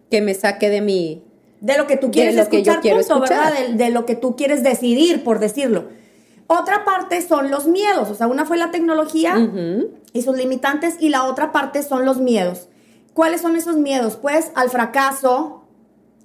que 0.10 0.22
me 0.22 0.34
saque 0.34 0.70
de 0.70 0.82
mi... 0.82 1.22
De 1.62 1.78
lo 1.78 1.86
que 1.88 1.98
tú 1.98 2.08
De 2.08 2.14
quieres 2.14 2.36
lo 2.36 2.50
que 2.50 2.64
yo 2.64 2.72
escuchar, 2.74 2.82
quiero 2.82 2.98
punto, 3.00 3.14
escuchar. 3.26 3.54
¿verdad? 3.54 3.68
De, 3.78 3.84
de 3.86 3.90
lo 3.92 4.06
que 4.06 4.16
tú 4.16 4.36
quieres 4.36 4.64
decidir, 4.64 5.24
por 5.24 5.40
decirlo. 5.40 5.86
Otra 6.48 6.84
parte 6.86 7.22
son 7.22 7.50
los 7.52 7.68
miedos. 7.68 8.10
O 8.10 8.16
sea, 8.16 8.28
una 8.28 8.46
fue 8.46 8.58
la 8.58 8.72
tecnología 8.72 9.36
y 10.14 10.22
sus 10.22 10.38
limitantes 10.38 10.96
y 11.00 11.10
la 11.10 11.24
otra 11.26 11.52
parte 11.52 11.82
son 11.84 12.06
los 12.06 12.20
miedos. 12.20 12.70
¿Cuáles 13.14 13.42
son 13.42 13.56
esos 13.56 13.78
miedos? 13.78 14.16
Pues 14.18 14.52
al 14.56 14.70
fracaso, 14.70 15.55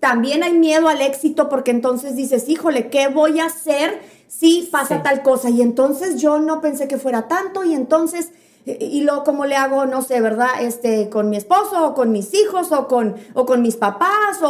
también 0.01 0.43
hay 0.43 0.55
miedo 0.55 0.89
al 0.89 1.03
éxito 1.03 1.49
porque 1.49 1.71
entonces 1.71 2.17
dices, 2.17 2.49
híjole, 2.49 2.89
¿qué 2.89 3.09
voy 3.09 3.39
a 3.39 3.47
hacer 3.47 4.01
si 4.29 4.69
pasa 4.73 4.97
Sí. 4.97 5.03
tal 5.05 5.23
cosa? 5.23 5.51
Y 5.51 5.61
entonces 5.63 6.21
yo 6.21 6.41
no 6.41 6.61
pensé 6.61 6.89
que 6.89 6.97
fuera 6.97 7.29
tanto 7.29 7.65
y 7.65 7.75
entonces, 7.75 8.31
eh, 8.67 8.79
y 8.81 9.03
luego 9.03 9.25
cómo 9.25 9.45
le 9.45 9.57
hago, 9.57 9.85
no 9.87 10.01
sé, 10.03 10.21
¿verdad? 10.21 10.49
Este, 10.63 11.11
con 11.11 11.29
mi 11.29 11.37
esposo 11.37 11.87
o 11.89 11.95
con 11.95 12.13
mis 12.13 12.33
hijos 12.35 12.73
o 12.73 12.89
con, 12.89 13.15
o 13.35 13.45
con 13.45 13.61
mis 13.63 13.77
papás 13.77 14.41
o, 14.43 14.49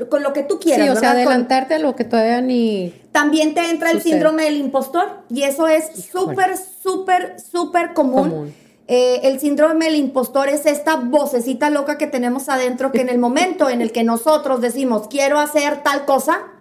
o 0.00 0.08
con 0.08 0.22
lo 0.22 0.32
que 0.32 0.42
tú 0.44 0.58
quieras. 0.60 0.86
Sí, 0.86 0.88
o 0.88 0.96
sea, 0.96 1.10
adelantarte 1.12 1.74
a 1.74 1.78
lo 1.78 1.96
que 1.96 2.04
todavía 2.04 2.40
ni... 2.40 2.94
también 3.12 3.54
te 3.54 3.68
entra 3.70 3.90
el 3.90 4.00
síndrome 4.02 4.44
del 4.44 4.56
impostor 4.56 5.22
y 5.28 5.42
eso 5.42 5.66
es 5.66 5.90
súper, 6.12 6.56
súper, 6.56 7.36
súper 7.40 7.92
común. 7.94 8.30
Común. 8.30 8.65
Eh, 8.88 9.20
el 9.24 9.40
síndrome 9.40 9.86
del 9.86 9.96
impostor 9.96 10.48
es 10.48 10.64
esta 10.64 10.96
vocecita 10.96 11.70
loca 11.70 11.98
que 11.98 12.06
tenemos 12.06 12.48
adentro 12.48 12.92
que 12.92 13.00
en 13.00 13.08
el 13.08 13.18
momento 13.18 13.68
en 13.68 13.82
el 13.82 13.90
que 13.90 14.04
nosotros 14.04 14.60
decimos 14.60 15.08
quiero 15.08 15.40
hacer 15.40 15.82
tal 15.82 16.04
cosa, 16.04 16.52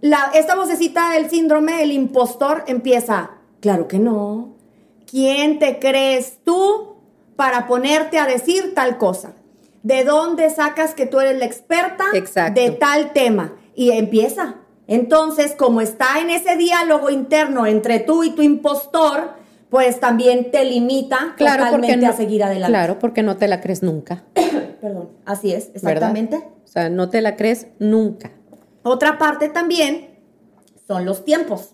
la, 0.00 0.30
esta 0.34 0.54
vocecita 0.54 1.10
del 1.10 1.30
síndrome, 1.30 1.82
el 1.82 1.92
impostor, 1.92 2.64
empieza, 2.66 3.30
claro 3.60 3.88
que 3.88 3.98
no. 3.98 4.54
¿Quién 5.08 5.58
te 5.58 5.78
crees 5.78 6.38
tú 6.44 6.96
para 7.36 7.66
ponerte 7.66 8.18
a 8.18 8.26
decir 8.26 8.74
tal 8.74 8.98
cosa? 8.98 9.34
¿De 9.82 10.04
dónde 10.04 10.50
sacas 10.50 10.94
que 10.94 11.06
tú 11.06 11.20
eres 11.20 11.38
la 11.38 11.44
experta 11.44 12.04
Exacto. 12.14 12.60
de 12.60 12.70
tal 12.70 13.12
tema? 13.12 13.52
Y 13.74 13.90
empieza. 13.90 14.56
Entonces, 14.86 15.54
como 15.56 15.80
está 15.80 16.18
en 16.20 16.30
ese 16.30 16.56
diálogo 16.56 17.10
interno 17.10 17.66
entre 17.66 18.00
tú 18.00 18.24
y 18.24 18.30
tu 18.30 18.42
impostor, 18.42 19.34
pues 19.72 19.98
también 20.00 20.50
te 20.52 20.64
limita 20.66 21.32
Claro, 21.36 21.64
totalmente 21.64 21.96
no, 22.06 22.12
a 22.12 22.14
seguir 22.14 22.44
adelante. 22.44 22.70
Claro, 22.70 22.98
porque 22.98 23.22
no 23.22 23.36
te 23.38 23.48
la 23.48 23.60
crees 23.62 23.82
nunca. 23.82 24.22
Perdón, 24.82 25.08
así 25.24 25.52
es, 25.52 25.72
¿verdad? 25.82 26.10
exactamente. 26.10 26.36
O 26.36 26.68
sea, 26.68 26.90
no 26.90 27.08
te 27.08 27.22
la 27.22 27.36
crees 27.36 27.66
nunca. 27.78 28.30
Otra 28.82 29.16
parte 29.18 29.48
también 29.48 30.10
son 30.86 31.04
los 31.06 31.24
tiempos. 31.24 31.70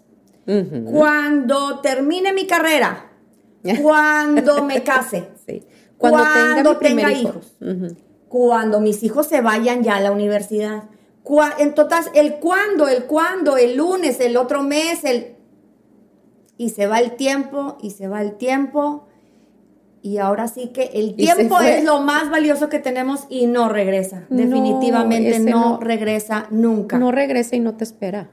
Cuando 0.91 1.81
termine 1.81 2.33
mi 2.33 2.47
carrera, 2.47 3.11
cuando 3.83 4.65
me 4.65 4.83
case, 4.83 5.29
Sí. 5.47 5.63
Cuando, 5.97 6.19
tenga 6.23 6.47
mi 6.47 6.53
Cuando 6.53 6.79
primer 6.79 7.07
tenga 7.07 7.19
hijo. 7.19 7.29
hijos. 7.31 7.97
Cuando 8.29 8.81
mis 8.81 9.03
hijos 9.03 9.27
se 9.27 9.41
vayan 9.41 9.83
ya 9.83 9.97
a 9.97 10.01
la 10.01 10.13
universidad. 10.13 10.85
Cua- 11.25 11.55
Entonces, 11.59 12.11
el 12.15 12.37
cuándo, 12.37 12.87
el 12.87 13.05
cuándo, 13.07 13.57
el 13.57 13.77
lunes, 13.77 14.21
el 14.21 14.37
otro 14.37 14.63
mes, 14.63 15.03
el... 15.05 15.35
Y 16.59 16.69
se 16.71 16.87
va 16.87 16.99
el 16.99 17.13
tiempo, 17.13 17.79
y 17.81 17.91
se 17.93 18.07
va 18.09 18.21
el 18.21 18.33
tiempo. 18.35 19.07
Y 20.03 20.19
ahora 20.19 20.47
sí 20.49 20.69
que 20.69 20.91
el 20.95 21.15
tiempo 21.17 21.59
es 21.61 21.85
lo 21.85 22.01
más 22.01 22.31
valioso 22.31 22.69
que 22.69 22.79
tenemos 22.79 23.27
y 23.31 23.47
no 23.47 23.69
regresa. 23.69 24.27
Definitivamente 24.29 25.39
no, 25.41 25.71
no- 25.73 25.81
regresa 25.81 26.47
nunca. 26.51 26.99
No 26.99 27.11
regresa 27.13 27.57
y 27.57 27.61
no 27.61 27.75
te 27.77 27.85
espera. 27.85 28.31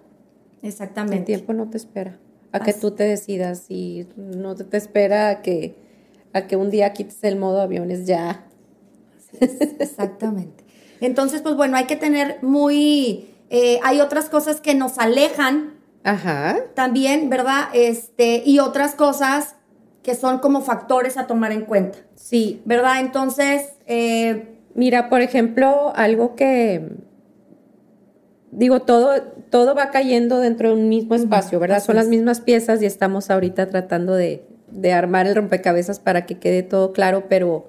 El 0.61 0.69
Exactamente. 0.69 1.23
tiempo 1.25 1.53
no 1.53 1.69
te 1.69 1.77
espera. 1.77 2.17
A 2.51 2.59
que 2.61 2.73
tú 2.73 2.91
te 2.91 3.03
decidas 3.03 3.65
y 3.69 4.07
no 4.15 4.55
te, 4.55 4.63
te 4.63 4.77
espera 4.77 5.29
a 5.29 5.41
que, 5.41 5.75
a 6.33 6.47
que 6.47 6.55
un 6.55 6.69
día 6.71 6.93
quites 6.93 7.23
el 7.23 7.35
modo 7.35 7.61
aviones 7.61 8.05
ya. 8.07 8.45
Exactamente. 9.39 10.63
Entonces, 11.01 11.41
pues 11.41 11.55
bueno, 11.55 11.77
hay 11.77 11.85
que 11.85 11.95
tener 11.97 12.39
muy... 12.41 13.27
eh, 13.49 13.79
hay 13.83 13.99
otras 14.01 14.29
cosas 14.29 14.61
que 14.61 14.75
nos 14.75 14.97
alejan 14.97 15.74
Ajá. 16.05 16.55
también, 16.75 17.29
¿verdad? 17.29 17.65
Este, 17.73 18.41
y 18.45 18.59
otras 18.59 18.95
cosas 18.95 19.55
que 20.03 20.15
son 20.15 20.39
como 20.39 20.61
factores 20.61 21.17
a 21.17 21.27
tomar 21.27 21.51
en 21.51 21.61
cuenta, 21.65 21.97
Sí. 22.15 22.61
¿verdad? 22.63 22.99
Entonces, 23.01 23.73
eh, 23.87 24.51
Mira, 24.75 25.09
por 25.09 25.21
ejemplo, 25.21 25.93
algo 25.95 26.35
que 26.35 26.89
digo, 28.51 28.81
todo, 28.81 29.21
todo 29.49 29.73
va 29.75 29.89
cayendo 29.89 30.39
dentro 30.39 30.69
de 30.69 30.75
un 30.75 30.89
mismo 30.89 31.15
espacio, 31.15 31.59
¿verdad? 31.59 31.81
Son 31.83 31.95
las 31.95 32.07
mismas 32.07 32.41
piezas 32.41 32.81
y 32.81 32.85
estamos 32.85 33.29
ahorita 33.29 33.69
tratando 33.69 34.13
de, 34.13 34.45
de 34.71 34.93
armar 34.93 35.27
el 35.27 35.35
rompecabezas 35.35 35.99
para 35.99 36.25
que 36.25 36.37
quede 36.39 36.61
todo 36.63 36.91
claro, 36.93 37.25
pero 37.29 37.67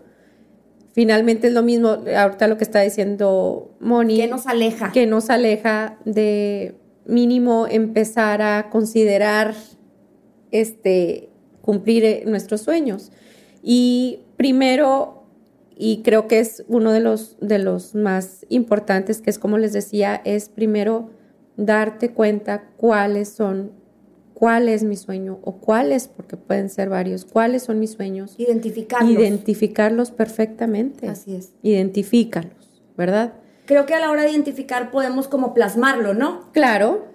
finalmente 0.92 1.46
es 1.48 1.52
lo 1.52 1.62
mismo. 1.62 1.96
Ahorita 2.16 2.48
lo 2.48 2.56
que 2.58 2.64
está 2.64 2.80
diciendo 2.80 3.70
Moni. 3.80 4.16
¿qué 4.16 4.26
nos 4.26 4.46
aleja? 4.46 4.90
que 4.92 5.06
nos 5.06 5.30
aleja 5.30 5.98
de 6.04 6.74
mínimo 7.06 7.66
empezar 7.68 8.42
a 8.42 8.68
considerar 8.70 9.54
este 10.50 11.30
cumplir 11.60 12.04
eh, 12.04 12.24
nuestros 12.26 12.62
sueños. 12.62 13.10
Y 13.62 14.20
primero, 14.36 15.24
y 15.76 16.02
creo 16.02 16.28
que 16.28 16.38
es 16.38 16.64
uno 16.68 16.92
de 16.92 17.00
los, 17.00 17.36
de 17.40 17.58
los 17.58 17.94
más 17.94 18.46
importantes, 18.48 19.20
que 19.20 19.30
es 19.30 19.38
como 19.38 19.58
les 19.58 19.72
decía, 19.72 20.22
es 20.24 20.48
primero 20.48 21.10
darte 21.56 22.10
cuenta 22.12 22.70
cuáles 22.76 23.28
son, 23.30 23.72
cuál 24.34 24.68
es 24.68 24.84
mi 24.84 24.96
sueño 24.96 25.40
o 25.42 25.56
cuáles, 25.56 26.06
porque 26.06 26.36
pueden 26.36 26.70
ser 26.70 26.88
varios, 26.88 27.24
cuáles 27.24 27.64
son 27.64 27.80
mis 27.80 27.92
sueños. 27.92 28.34
Identificarlos. 28.38 29.10
Identificarlos 29.10 30.10
perfectamente. 30.12 31.08
Así 31.08 31.34
es. 31.34 31.52
Identifícalos, 31.62 32.70
¿verdad? 32.96 33.34
Creo 33.66 33.84
que 33.86 33.94
a 33.94 34.00
la 34.00 34.10
hora 34.10 34.22
de 34.22 34.30
identificar 34.30 34.90
podemos 34.90 35.28
como 35.28 35.52
plasmarlo, 35.54 36.14
¿no? 36.14 36.50
Claro, 36.52 37.06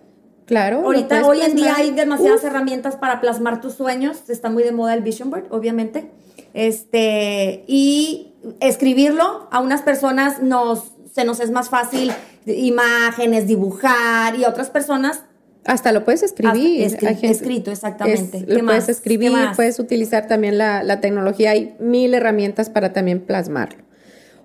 claro. 0.46 0.82
Ahorita, 0.86 1.26
hoy 1.26 1.42
en 1.42 1.56
día 1.56 1.76
hay 1.78 1.92
demasiadas 1.92 2.42
Uf, 2.42 2.46
herramientas 2.46 2.96
para 2.98 3.20
plasmar 3.22 3.62
tus 3.62 3.74
sueños. 3.74 4.30
Está 4.30 4.50
muy 4.50 4.64
de 4.64 4.72
moda 4.72 4.94
el 4.94 5.02
Vision 5.02 5.30
Board, 5.30 5.46
obviamente. 5.50 6.12
Este, 6.54 7.64
y 7.68 8.34
escribirlo 8.60 9.48
a 9.52 9.60
unas 9.60 9.82
personas 9.82 10.42
nos, 10.42 10.92
se 11.14 11.24
nos 11.26 11.40
es 11.40 11.52
más 11.52 11.70
fácil 11.70 12.12
imágenes, 12.46 13.48
dibujar, 13.48 14.36
y 14.36 14.44
a 14.44 14.50
otras 14.50 14.70
personas 14.70 15.24
Hasta 15.66 15.92
lo 15.92 16.04
puedes 16.04 16.24
escribir. 16.24 16.82
Escri- 16.88 17.08
gente- 17.16 17.30
escrito, 17.30 17.72
exactamente. 17.72 18.40
es- 18.40 18.46
¿Qué 18.46 18.54
lo 18.56 18.64
más? 18.64 18.74
puedes 18.76 18.90
escribir, 18.90 19.30
¿Qué 19.32 19.36
más? 19.38 19.56
puedes 19.56 19.80
utilizar 19.80 20.28
también 20.28 20.58
la, 20.58 20.84
la 20.84 21.00
tecnología. 21.02 21.52
Hay 21.52 21.76
mil 21.80 22.14
herramientas 22.14 22.70
para 22.70 22.94
también 22.94 23.22
plasmarlo. 23.22 23.84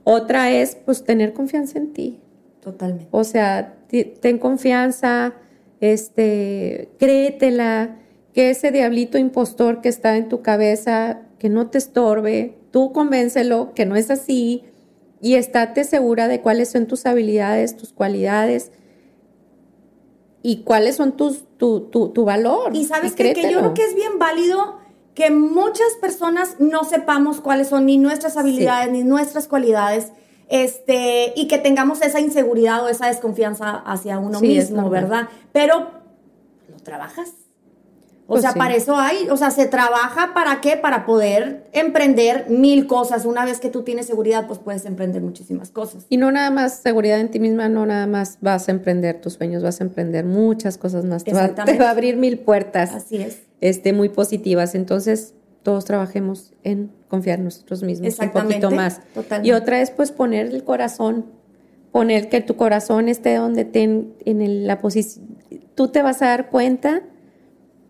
Otra 0.08 0.52
es, 0.52 0.76
pues, 0.76 1.02
tener 1.02 1.32
confianza 1.32 1.78
en 1.80 1.92
ti. 1.92 2.20
Totalmente. 2.60 3.08
O 3.10 3.24
sea, 3.24 3.74
ten 4.20 4.38
confianza, 4.38 5.34
este, 5.80 6.90
créetela, 6.96 7.96
que 8.32 8.50
ese 8.50 8.70
diablito 8.70 9.18
impostor 9.18 9.80
que 9.80 9.88
está 9.88 10.16
en 10.16 10.28
tu 10.28 10.42
cabeza, 10.42 11.22
que 11.40 11.48
no 11.48 11.70
te 11.70 11.78
estorbe, 11.78 12.56
tú 12.70 12.92
convéncelo 12.92 13.74
que 13.74 13.84
no 13.84 13.96
es 13.96 14.08
así 14.12 14.62
y 15.20 15.34
estate 15.34 15.82
segura 15.82 16.28
de 16.28 16.40
cuáles 16.40 16.68
son 16.68 16.86
tus 16.86 17.04
habilidades, 17.04 17.76
tus 17.76 17.92
cualidades 17.92 18.70
y 20.40 20.58
cuáles 20.58 20.94
son 20.94 21.16
tus, 21.16 21.42
tu, 21.56 21.80
tu, 21.80 22.10
tu 22.10 22.24
valor. 22.24 22.76
Y 22.76 22.84
sabes 22.84 23.16
qué? 23.16 23.32
que 23.32 23.50
yo 23.50 23.58
creo 23.58 23.74
que 23.74 23.84
es 23.84 23.96
bien 23.96 24.20
válido 24.20 24.85
que 25.16 25.30
muchas 25.30 25.94
personas 26.00 26.56
no 26.60 26.84
sepamos 26.84 27.40
cuáles 27.40 27.68
son 27.68 27.86
ni 27.86 27.96
nuestras 27.98 28.36
habilidades 28.36 28.92
ni 28.92 29.02
nuestras 29.02 29.48
cualidades. 29.48 30.12
Este, 30.48 31.32
y 31.34 31.48
que 31.48 31.58
tengamos 31.58 32.02
esa 32.02 32.20
inseguridad 32.20 32.84
o 32.84 32.88
esa 32.88 33.08
desconfianza 33.08 33.70
hacia 33.84 34.20
uno 34.20 34.38
Sí, 34.38 34.46
mismo. 34.46 34.88
¿verdad? 34.90 35.28
Pero 35.52 35.90
lo 36.68 36.76
trabajas. 36.84 37.30
O 38.28 38.30
Pues 38.34 38.42
sea, 38.42 38.52
sí. 38.52 38.58
para 38.58 38.74
eso 38.74 38.96
hay, 38.96 39.28
o 39.30 39.36
sea, 39.36 39.50
se 39.50 39.66
trabaja 39.66 40.34
para 40.34 40.60
qué? 40.60 40.76
Para 40.76 41.06
poder 41.06 41.64
emprender 41.72 42.46
mil 42.50 42.86
cosas. 42.86 43.24
Una 43.24 43.44
vez 43.44 43.58
que 43.58 43.70
tú 43.70 43.82
tienes 43.82 44.06
seguridad, 44.06 44.46
pues 44.46 44.58
puedes 44.58 44.84
emprender 44.84 45.22
muchísimas 45.22 45.70
cosas. 45.70 46.04
Y 46.10 46.16
no 46.16 46.30
nada 46.30 46.50
más 46.50 46.78
seguridad 46.80 47.18
en 47.20 47.30
ti 47.30 47.40
misma, 47.40 47.68
no 47.68 47.86
nada 47.86 48.06
más 48.06 48.38
vas 48.40 48.68
a 48.68 48.72
emprender 48.72 49.20
tus 49.20 49.32
sueños, 49.34 49.62
vas 49.62 49.80
a 49.80 49.84
emprender 49.84 50.24
muchas 50.26 50.76
cosas 50.76 51.04
más. 51.04 51.24
Te 51.24 51.32
va, 51.32 51.48
te 51.54 51.78
va 51.78 51.86
a 51.86 51.90
abrir 51.90 52.16
mil 52.16 52.38
puertas. 52.38 52.92
Así 52.92 53.16
es. 53.16 53.45
Este, 53.60 53.92
muy 53.92 54.08
positivas. 54.08 54.74
Entonces, 54.74 55.34
todos 55.62 55.84
trabajemos 55.84 56.52
en 56.62 56.90
confiar 57.08 57.38
en 57.38 57.46
nosotros 57.46 57.82
mismos 57.82 58.18
un 58.18 58.30
poquito 58.30 58.70
más. 58.70 59.00
totalmente. 59.14 59.48
Y 59.48 59.52
otra 59.52 59.80
es, 59.80 59.90
pues, 59.90 60.12
poner 60.12 60.46
el 60.46 60.62
corazón, 60.64 61.26
poner 61.92 62.28
que 62.28 62.40
tu 62.40 62.56
corazón 62.56 63.08
esté 63.08 63.34
donde 63.36 63.64
te, 63.64 63.82
en, 63.82 64.66
la 64.66 64.78
posición. 64.80 65.26
Tú 65.74 65.88
te 65.88 66.02
vas 66.02 66.22
a 66.22 66.26
dar 66.26 66.50
cuenta 66.50 67.02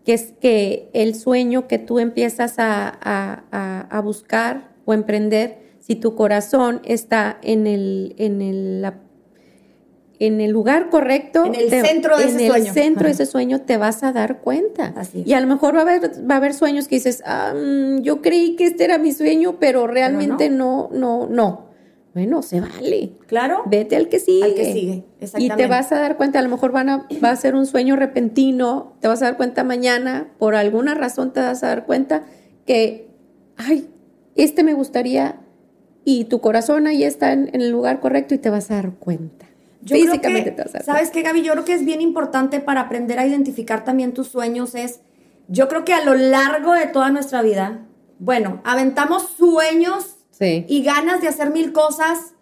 que 0.05 0.13
es 0.13 0.33
que 0.39 0.89
el 0.93 1.15
sueño 1.15 1.67
que 1.67 1.77
tú 1.79 1.99
empiezas 1.99 2.59
a, 2.59 2.87
a- 2.87 3.43
a- 3.51 3.81
a 3.81 4.01
buscar 4.01 4.69
o 4.85 4.93
emprender, 4.93 5.59
si 5.79 5.95
tu 5.95 6.15
corazón 6.15 6.81
está 6.85 7.37
en 7.43 7.67
el, 7.67 8.15
en 8.17 8.41
el, 8.41 8.81
la- 8.81 8.99
en 10.19 10.41
el 10.41 10.51
lugar 10.51 10.89
correcto, 10.89 11.45
En 11.45 11.55
el 11.55 11.69
centro 11.69 12.17
de 12.17 12.23
en 12.23 12.29
ese 12.29 12.45
el 12.45 12.51
sueño. 12.51 12.73
centro 12.73 13.05
de 13.05 13.11
ese 13.11 13.25
sueño 13.25 13.61
te 13.61 13.77
vas 13.77 14.03
a 14.03 14.11
dar 14.11 14.39
cuenta. 14.41 14.93
Así. 14.95 15.23
Y 15.25 15.33
a 15.33 15.39
lo 15.39 15.47
mejor 15.47 15.75
va 15.75 15.79
a 15.79 15.81
haber, 15.83 16.11
va 16.29 16.35
a 16.35 16.37
haber 16.37 16.53
sueños 16.53 16.87
que 16.87 16.95
dices, 16.95 17.21
ah, 17.25 17.53
mm, 17.55 18.01
yo 18.01 18.21
creí 18.21 18.55
que 18.55 18.65
este 18.65 18.83
era 18.83 18.97
mi 18.97 19.11
sueño, 19.11 19.57
pero 19.59 19.85
realmente 19.87 20.49
no, 20.49 20.89
no, 20.91 21.27
no. 21.27 21.67
Bueno, 22.13 22.41
se 22.41 22.59
vale. 22.61 23.11
Claro. 23.27 23.61
Vete 23.67 23.95
al 23.95 24.09
que 24.09 24.19
sigue. 24.19 24.43
Al 24.43 24.55
que 24.55 24.73
sigue, 24.73 24.93
Y 25.19 25.23
exactamente. 25.23 25.63
te 25.63 25.69
vas 25.69 25.91
a 25.91 25.99
dar 25.99 26.17
cuenta, 26.17 26.39
a 26.39 26.41
lo 26.41 26.49
mejor 26.49 26.71
van 26.71 26.89
a, 26.89 27.07
va 27.23 27.29
a 27.29 27.35
ser 27.35 27.53
un 27.53 27.67
sueño 27.67 27.95
repentino, 27.95 28.95
te 29.01 29.07
vas 29.07 29.21
a 29.21 29.25
dar 29.25 29.37
cuenta 29.37 29.63
mañana, 29.63 30.31
por 30.39 30.55
alguna 30.55 30.95
razón 30.95 31.31
te 31.31 31.41
vas 31.41 31.63
a 31.63 31.67
dar 31.67 31.85
cuenta 31.85 32.23
que, 32.65 33.07
ay, 33.55 33.87
este 34.35 34.63
me 34.63 34.73
gustaría, 34.73 35.41
y 36.03 36.25
tu 36.25 36.41
corazón 36.41 36.87
ahí 36.87 37.03
está 37.03 37.33
en, 37.33 37.49
en 37.53 37.61
el 37.61 37.69
lugar 37.69 37.99
correcto 37.99 38.33
y 38.33 38.39
te 38.39 38.49
vas 38.49 38.71
a 38.71 38.75
dar 38.75 38.93
cuenta. 38.93 39.46
Yo 39.81 39.95
creo 39.95 40.05
Físicamente 40.07 40.55
que, 40.55 40.63
te 40.63 40.83
¿Sabes 40.83 41.11
qué, 41.11 41.21
Gaby? 41.21 41.43
Yo 41.43 41.53
creo 41.53 41.65
que 41.65 41.73
es 41.73 41.85
bien 41.85 42.01
importante 42.01 42.59
para 42.59 42.81
aprender 42.81 43.19
a 43.19 43.27
identificar 43.27 43.83
también 43.83 44.13
tus 44.13 44.27
sueños 44.27 44.75
es, 44.75 45.01
yo 45.47 45.67
creo 45.67 45.85
que 45.85 45.93
a 45.93 46.03
lo 46.03 46.13
largo 46.13 46.73
de 46.73 46.87
toda 46.87 47.09
nuestra 47.09 47.41
vida, 47.41 47.85
bueno, 48.19 48.61
aventamos 48.65 49.29
sueños 49.37 50.15
Sí. 50.31 50.65
y 50.67 50.83
ganas 50.83 51.21
de 51.21 51.27
hacer 51.27 51.49
mil 51.51 51.71
cosas 51.73 52.33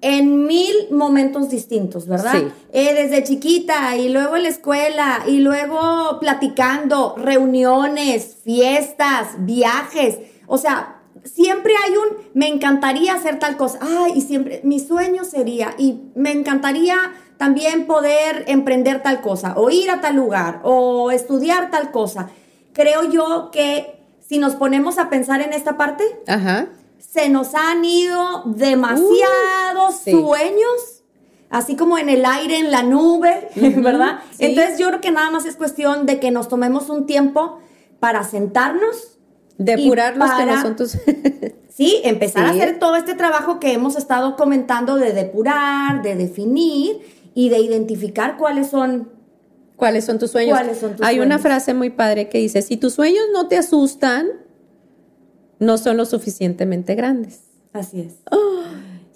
en 0.00 0.46
mil 0.46 0.74
momentos 0.90 1.48
distintos, 1.48 2.06
¿verdad? 2.06 2.32
Sí. 2.34 2.46
Eh, 2.72 2.94
desde 2.94 3.24
chiquita 3.24 3.96
y 3.96 4.10
luego 4.10 4.36
en 4.36 4.42
la 4.42 4.48
escuela 4.50 5.24
y 5.26 5.38
luego 5.38 6.18
platicando, 6.20 7.14
reuniones, 7.16 8.36
fiestas, 8.44 9.28
viajes. 9.38 10.18
O 10.46 10.58
sea, 10.58 10.93
siempre 11.24 11.72
hay 11.84 11.96
un, 11.96 12.18
me 12.34 12.48
encantaría 12.48 13.14
hacer 13.14 13.38
tal 13.38 13.56
cosa, 13.56 13.78
ay, 13.80 14.12
y 14.16 14.20
siempre, 14.20 14.60
mi 14.64 14.78
sueño 14.78 15.24
sería, 15.24 15.74
y 15.78 16.00
me 16.14 16.32
encantaría 16.32 16.96
también 17.36 17.86
poder 17.86 18.44
emprender 18.46 19.02
tal 19.02 19.20
cosa, 19.20 19.54
o 19.56 19.70
ir 19.70 19.90
a 19.90 20.00
tal 20.00 20.16
lugar, 20.16 20.60
o 20.62 21.10
estudiar 21.10 21.70
tal 21.70 21.90
cosa. 21.90 22.30
Creo 22.72 23.10
yo 23.10 23.50
que 23.50 24.00
si 24.20 24.38
nos 24.38 24.54
ponemos 24.54 24.98
a 24.98 25.08
pensar 25.10 25.40
en 25.40 25.52
esta 25.52 25.76
parte, 25.76 26.04
Ajá. 26.26 26.68
se 26.98 27.28
nos 27.28 27.54
han 27.54 27.84
ido 27.84 28.42
demasiados 28.46 29.96
sí. 30.02 30.12
sueños, 30.12 31.02
así 31.50 31.76
como 31.76 31.98
en 31.98 32.08
el 32.08 32.24
aire, 32.24 32.58
en 32.58 32.70
la 32.70 32.82
nube, 32.82 33.48
¿verdad? 33.56 34.20
sí. 34.30 34.46
Entonces 34.46 34.78
yo 34.78 34.88
creo 34.88 35.00
que 35.00 35.10
nada 35.10 35.30
más 35.30 35.44
es 35.44 35.56
cuestión 35.56 36.06
de 36.06 36.20
que 36.20 36.30
nos 36.30 36.48
tomemos 36.48 36.88
un 36.88 37.06
tiempo 37.06 37.58
para 38.00 38.24
sentarnos. 38.24 39.13
Depurar 39.58 40.16
los 40.16 40.30
que 40.32 40.46
no 40.46 40.60
son 40.60 40.76
tus. 40.76 40.96
Sí, 41.68 42.00
empezar 42.04 42.52
Sí. 42.52 42.60
a 42.60 42.62
hacer 42.62 42.78
todo 42.78 42.94
este 42.94 43.14
trabajo 43.16 43.58
que 43.58 43.72
hemos 43.72 43.96
estado 43.96 44.36
comentando 44.36 44.94
de 44.94 45.12
depurar, 45.12 46.02
de 46.02 46.14
definir 46.14 47.00
y 47.34 47.48
de 47.48 47.58
identificar 47.58 48.36
cuáles 48.36 48.68
son. 48.68 49.08
¿Cuáles 49.74 50.04
son 50.04 50.20
tus 50.20 50.30
sueños? 50.30 50.56
¿Cuáles 50.56 50.78
son 50.78 50.94
tus 50.94 51.04
Hay 51.04 51.18
una 51.18 51.40
frase 51.40 51.74
muy 51.74 51.90
padre 51.90 52.28
que 52.28 52.38
dice: 52.38 52.62
si 52.62 52.76
tus 52.76 52.94
sueños 52.94 53.24
no 53.32 53.48
te 53.48 53.56
asustan, 53.56 54.28
no 55.58 55.76
son 55.76 55.96
lo 55.96 56.04
suficientemente 56.04 56.94
grandes. 56.94 57.40
Así 57.72 58.02
es. 58.02 58.14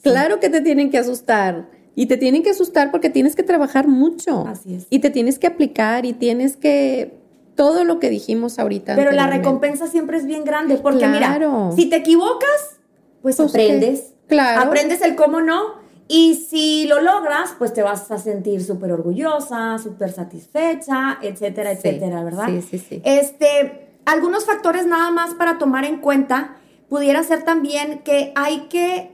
Claro 0.02 0.40
que 0.40 0.48
te 0.48 0.60
tienen 0.60 0.90
que 0.90 0.98
asustar. 0.98 1.68
Y 1.94 2.06
te 2.06 2.16
tienen 2.16 2.42
que 2.42 2.50
asustar 2.50 2.90
porque 2.90 3.08
tienes 3.10 3.36
que 3.36 3.42
trabajar 3.44 3.86
mucho. 3.86 4.46
Así 4.48 4.74
es. 4.74 4.86
Y 4.90 4.98
te 5.00 5.10
tienes 5.10 5.38
que 5.38 5.46
aplicar 5.46 6.06
y 6.06 6.12
tienes 6.12 6.56
que. 6.56 7.17
Todo 7.58 7.82
lo 7.82 7.98
que 7.98 8.08
dijimos 8.08 8.60
ahorita. 8.60 8.94
Pero 8.94 9.10
la 9.10 9.26
recompensa 9.26 9.88
siempre 9.88 10.16
es 10.16 10.26
bien 10.26 10.44
grande, 10.44 10.76
porque 10.76 11.00
Claro. 11.00 11.64
mira, 11.64 11.72
si 11.74 11.90
te 11.90 11.96
equivocas, 11.96 12.78
pues, 13.20 13.38
Pues, 13.38 13.50
aprendes. 13.50 14.12
Claro. 14.28 14.62
Aprendes 14.68 15.02
el 15.02 15.16
cómo 15.16 15.40
no. 15.40 15.74
Y 16.06 16.36
si 16.36 16.86
lo 16.86 17.00
logras, 17.00 17.56
pues 17.58 17.72
te 17.72 17.82
vas 17.82 18.08
a 18.12 18.18
sentir 18.18 18.62
súper 18.64 18.92
orgullosa, 18.92 19.76
súper 19.78 20.12
satisfecha, 20.12 21.18
etcétera, 21.20 21.72
Sí, 21.74 21.88
etcétera, 21.88 22.22
¿verdad? 22.22 22.46
sí, 22.46 22.62
sí, 22.62 22.78
sí. 22.78 23.02
Este, 23.04 23.88
algunos 24.04 24.44
factores 24.46 24.86
nada 24.86 25.10
más 25.10 25.34
para 25.34 25.58
tomar 25.58 25.84
en 25.84 25.98
cuenta, 26.00 26.58
pudiera 26.88 27.24
ser 27.24 27.42
también 27.42 28.02
que 28.04 28.32
hay 28.36 28.68
que, 28.68 29.10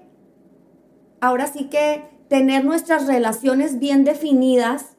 ahora 1.23 1.47
sí 1.47 1.71
que 1.71 2.05
tener 2.29 2.63
nuestras 2.67 3.07
relaciones 3.07 3.79
bien 3.79 4.05
definidas 4.05 4.94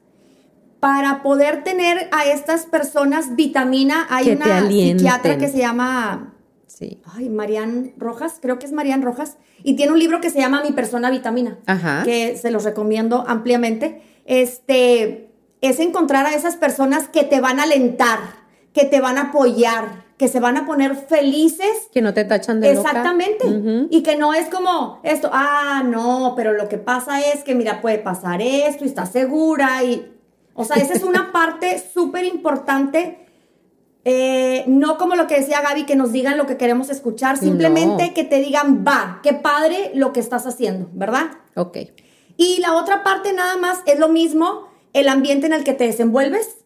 para 0.86 1.24
poder 1.24 1.64
tener 1.64 2.10
a 2.12 2.26
estas 2.28 2.68
personas 2.68 3.36
vitamina. 3.36 4.06
Hay 4.12 4.26
Que 4.26 4.36
una 4.36 4.68
psiquiatra 4.70 5.40
que 5.40 5.48
se 5.48 5.58
llama 5.58 6.34
Sí. 6.68 7.02
ay, 7.16 7.28
Marian 7.30 7.94
Rojas, 7.98 8.38
creo 8.40 8.60
que 8.60 8.68
es 8.68 8.72
Marian 8.72 9.02
Rojas, 9.02 9.38
y 9.64 9.76
tiene 9.76 9.94
un 9.94 9.98
libro 10.00 10.22
que 10.22 10.30
se 10.30 10.38
llama 10.40 10.62
Mi 10.62 10.74
persona 10.74 11.10
vitamina, 11.10 11.58
Ajá. 11.66 12.04
que 12.04 12.38
se 12.38 12.52
los 12.52 12.66
recomiendo 12.66 13.24
ampliamente. 13.28 14.04
Este 14.26 15.32
es 15.62 15.80
encontrar 15.80 16.28
a 16.28 16.36
esas 16.36 16.56
personas 16.56 17.08
que 17.10 17.24
te 17.24 17.42
van 17.42 17.60
a 17.60 17.64
alentar, 17.64 18.20
que 18.72 18.86
te 18.86 19.02
van 19.02 19.18
a 19.18 19.30
apoyar, 19.30 20.06
que 20.18 20.28
se 20.28 20.40
van 20.40 20.56
a 20.56 20.68
poner 20.68 20.96
felices. 20.96 21.88
Que 21.92 22.02
no 22.04 22.14
te 22.14 22.26
tachan 22.26 22.62
de 22.62 22.76
loca. 22.76 22.90
Exactamente. 22.90 23.48
Ujú. 23.48 23.88
Y 23.90 24.04
que 24.04 24.18
no 24.18 24.36
es 24.36 24.50
como 24.50 25.00
esto, 25.02 25.32
ah, 25.34 25.82
no, 25.84 26.34
pero 26.36 26.54
lo 26.54 26.70
que 26.70 26.78
pasa 26.78 27.22
es 27.22 27.44
que, 27.44 27.56
mira, 27.56 27.82
puede 27.82 27.98
pasar 27.98 28.40
esto 28.42 28.84
y 28.84 28.88
estás 28.88 29.12
segura. 29.12 29.84
Y, 29.84 30.12
o 30.56 30.66
sea, 30.66 30.78
esa 30.78 30.94
es 30.94 31.04
una 31.04 31.32
parte 31.32 31.80
súper 31.94 32.26
importante. 32.26 33.20
Eh, 34.08 34.64
no 34.68 34.98
como 35.00 35.16
lo 35.16 35.26
que 35.28 35.40
decía 35.40 35.62
Gaby, 35.62 35.86
que 35.86 35.96
nos 35.96 36.12
digan 36.12 36.38
lo 36.38 36.46
que 36.46 36.58
queremos 36.58 36.90
escuchar, 36.90 37.38
simplemente 37.38 38.08
No. 38.08 38.14
que 38.14 38.24
te 38.24 38.40
digan, 38.40 38.84
va, 38.88 39.20
qué 39.24 39.34
padre 39.34 39.92
lo 39.96 40.14
que 40.14 40.20
estás 40.20 40.46
haciendo, 40.46 40.90
¿verdad? 40.94 41.32
Ok. 41.56 41.78
Y 42.38 42.60
la 42.60 42.74
otra 42.76 43.04
parte 43.04 43.34
nada 43.34 43.58
más 43.58 43.80
es 43.88 43.98
lo 43.98 44.10
mismo, 44.10 44.68
el 44.94 45.08
ambiente 45.10 45.48
en 45.48 45.54
el 45.54 45.64
que 45.64 45.74
te 45.74 45.86
desenvuelves, 45.86 46.58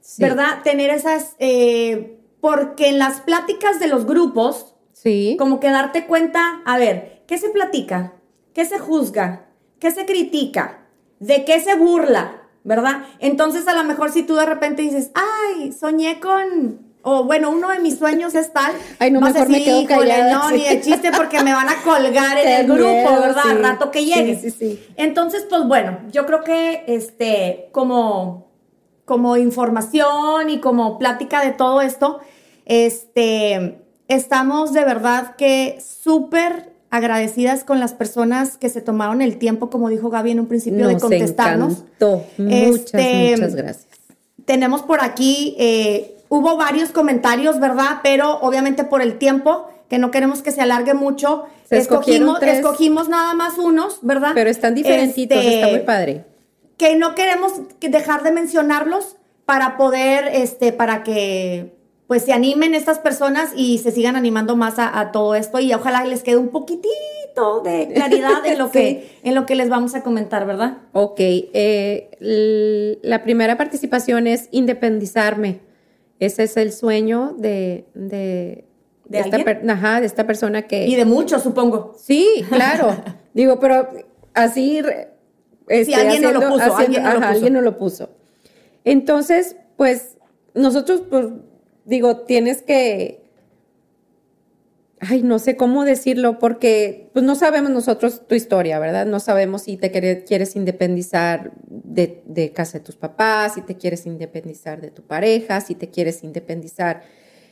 Sí. 0.00 0.20
¿verdad? 0.22 0.62
Tener 0.64 0.90
esas, 0.90 1.36
eh, 1.38 2.18
porque 2.40 2.88
en 2.88 2.98
las 2.98 3.20
pláticas 3.20 3.78
de 3.78 3.86
los 3.86 4.04
grupos, 4.04 4.74
Sí. 4.92 5.36
como 5.38 5.60
que 5.60 5.70
darte 5.70 6.06
cuenta, 6.06 6.60
a 6.64 6.76
ver, 6.78 7.22
¿qué 7.28 7.38
se 7.38 7.50
platica? 7.50 8.14
¿Qué 8.52 8.64
se 8.64 8.78
juzga? 8.80 9.46
¿Qué 9.78 9.92
se 9.92 10.06
critica? 10.06 10.86
¿De 11.20 11.44
qué 11.44 11.60
se 11.60 11.76
burla? 11.76 12.43
¿Verdad? 12.64 13.02
Entonces 13.18 13.68
a 13.68 13.74
lo 13.74 13.84
mejor 13.84 14.10
si 14.10 14.22
tú 14.22 14.34
de 14.36 14.46
repente 14.46 14.82
dices, 14.82 15.10
ay, 15.14 15.70
soñé 15.72 16.18
con, 16.18 16.78
o 17.02 17.24
bueno, 17.24 17.50
uno 17.50 17.68
de 17.68 17.78
mis 17.78 17.98
sueños 17.98 18.34
es 18.34 18.54
tal, 18.54 18.72
Ay, 18.98 19.10
no, 19.10 19.20
vas 19.20 19.32
a 19.36 19.40
mejor 19.40 19.48
me 19.50 19.62
quedo 19.64 19.80
"Híjole, 19.82 20.08
callada", 20.08 20.32
No, 20.32 20.48
sí. 20.48 20.54
ni 20.54 20.64
de 20.64 20.80
chiste 20.80 21.12
porque 21.14 21.42
me 21.42 21.52
van 21.52 21.68
a 21.68 21.82
colgar 21.82 22.38
en 22.38 22.48
el 22.60 22.66
grupo, 22.66 22.88
miedo, 22.90 23.20
¿verdad? 23.20 23.42
sí. 23.42 23.48
Al 23.50 23.62
rato 23.62 23.90
que 23.90 24.00
Sí, 24.00 24.38
sí, 24.40 24.50
sí. 24.50 24.86
Entonces, 24.96 25.46
pues 25.48 25.66
bueno, 25.68 25.98
yo 26.10 26.24
creo 26.24 26.42
que 26.42 26.84
este, 26.86 27.68
como, 27.72 28.50
como 29.04 29.36
información 29.36 30.48
y 30.48 30.58
como 30.60 30.98
plática 30.98 31.44
de 31.44 31.52
todo 31.52 31.82
esto, 31.82 32.20
este, 32.64 33.78
estamos 34.08 34.72
de 34.72 34.84
verdad 34.84 35.36
que 35.36 35.78
súper 35.80 36.73
agradecidas 36.94 37.64
con 37.64 37.80
las 37.80 37.92
personas 37.92 38.56
que 38.56 38.68
se 38.68 38.80
tomaron 38.80 39.20
el 39.22 39.36
tiempo, 39.38 39.68
como 39.70 39.88
dijo 39.88 40.10
Gaby 40.10 40.30
en 40.32 40.40
un 40.40 40.46
principio, 40.46 40.86
de 40.86 40.94
Nos 40.94 41.02
contestarnos. 41.02 41.72
encantó. 41.78 42.24
Muchas, 42.38 42.94
Este, 42.94 43.30
muchas 43.32 43.54
gracias. 43.54 43.86
Tenemos 44.44 44.82
por 44.82 45.02
aquí, 45.02 45.56
eh, 45.58 46.16
hubo 46.28 46.56
varios 46.56 46.90
comentarios, 46.90 47.58
¿verdad? 47.60 48.00
Pero 48.02 48.38
obviamente 48.40 48.84
por 48.84 49.02
el 49.02 49.18
tiempo, 49.18 49.66
que 49.88 49.98
no 49.98 50.10
queremos 50.10 50.42
que 50.42 50.50
se 50.50 50.60
alargue 50.60 50.94
mucho, 50.94 51.44
Se 51.68 51.78
escogimos, 51.78 52.38
tres. 52.40 52.58
escogimos 52.58 53.08
nada 53.08 53.34
más 53.34 53.58
unos, 53.58 53.98
¿verdad? 54.02 54.32
Pero 54.34 54.50
están 54.50 54.74
diferentitos, 54.74 55.38
Este, 55.38 55.54
está 55.56 55.68
muy 55.68 55.80
padre. 55.80 56.24
que 56.76 56.96
no 56.96 57.14
queremos 57.14 57.52
que 57.80 57.88
dejar 57.88 58.22
de 58.22 58.32
mencionarlos 58.32 59.16
para 59.46 59.76
poder, 59.76 60.28
este, 60.32 60.72
para 60.72 61.02
que 61.02 61.74
pues 62.06 62.22
se 62.24 62.32
animen 62.32 62.74
estas 62.74 62.98
personas 62.98 63.50
y 63.56 63.78
se 63.78 63.90
sigan 63.90 64.14
animando 64.16 64.56
más 64.56 64.78
a, 64.78 64.98
a 65.00 65.10
todo 65.12 65.34
esto 65.34 65.58
y 65.60 65.72
ojalá 65.72 66.04
les 66.04 66.22
quede 66.22 66.36
un 66.36 66.48
poquitito 66.48 67.60
de 67.64 67.88
claridad 67.94 68.44
en 68.46 68.58
lo 68.58 68.70
que, 68.72 69.18
en 69.22 69.34
lo 69.34 69.46
que 69.46 69.54
les 69.54 69.68
vamos 69.68 69.94
a 69.94 70.02
comentar, 70.02 70.46
¿verdad? 70.46 70.78
Ok, 70.92 71.16
eh, 71.18 72.98
la 73.02 73.22
primera 73.22 73.56
participación 73.56 74.26
es 74.26 74.48
independizarme. 74.50 75.60
Ese 76.20 76.44
es 76.44 76.56
el 76.56 76.72
sueño 76.72 77.34
de, 77.38 77.86
de, 77.94 78.64
¿De 79.06 79.18
esta, 79.18 79.38
per- 79.42 79.68
ajá, 79.68 80.00
de 80.00 80.06
esta 80.06 80.26
persona 80.26 80.62
que... 80.62 80.86
Y 80.86 80.94
de 80.94 81.04
muchos, 81.04 81.42
supongo. 81.42 81.94
Sí, 81.98 82.44
claro. 82.48 82.96
Digo, 83.34 83.58
pero 83.58 83.88
así... 84.32 84.80
este, 85.68 85.94
alguien 85.94 86.22
no 86.22 86.32
lo 86.32 86.48
puso, 86.50 86.76
alguien 86.76 87.02
no 87.02 87.10
lo 87.12 87.18
ajá, 87.18 87.26
puso. 87.28 87.28
alguien 87.34 87.52
no 87.54 87.60
lo 87.62 87.78
puso. 87.78 88.10
Entonces, 88.84 89.56
pues, 89.76 90.16
nosotros, 90.54 91.02
pues, 91.10 91.26
digo, 91.84 92.18
tienes 92.18 92.62
que... 92.62 93.22
Ay, 95.00 95.22
no 95.22 95.38
sé 95.38 95.56
cómo 95.56 95.84
decirlo, 95.84 96.38
porque 96.38 97.10
pues 97.12 97.24
no 97.24 97.34
sabemos 97.34 97.70
nosotros 97.70 98.26
tu 98.26 98.34
historia, 98.34 98.78
¿verdad? 98.78 99.04
No 99.04 99.20
sabemos 99.20 99.62
si 99.62 99.76
te 99.76 99.90
quiere- 99.90 100.24
quieres 100.24 100.56
independizar 100.56 101.52
de, 101.68 102.22
de 102.26 102.52
casa 102.52 102.78
de 102.78 102.84
tus 102.84 102.96
papás, 102.96 103.54
si 103.54 103.60
te 103.62 103.76
quieres 103.76 104.06
independizar 104.06 104.80
de 104.80 104.90
tu 104.90 105.02
pareja, 105.02 105.60
si 105.60 105.74
te 105.74 105.90
quieres 105.90 106.24
independizar 106.24 107.02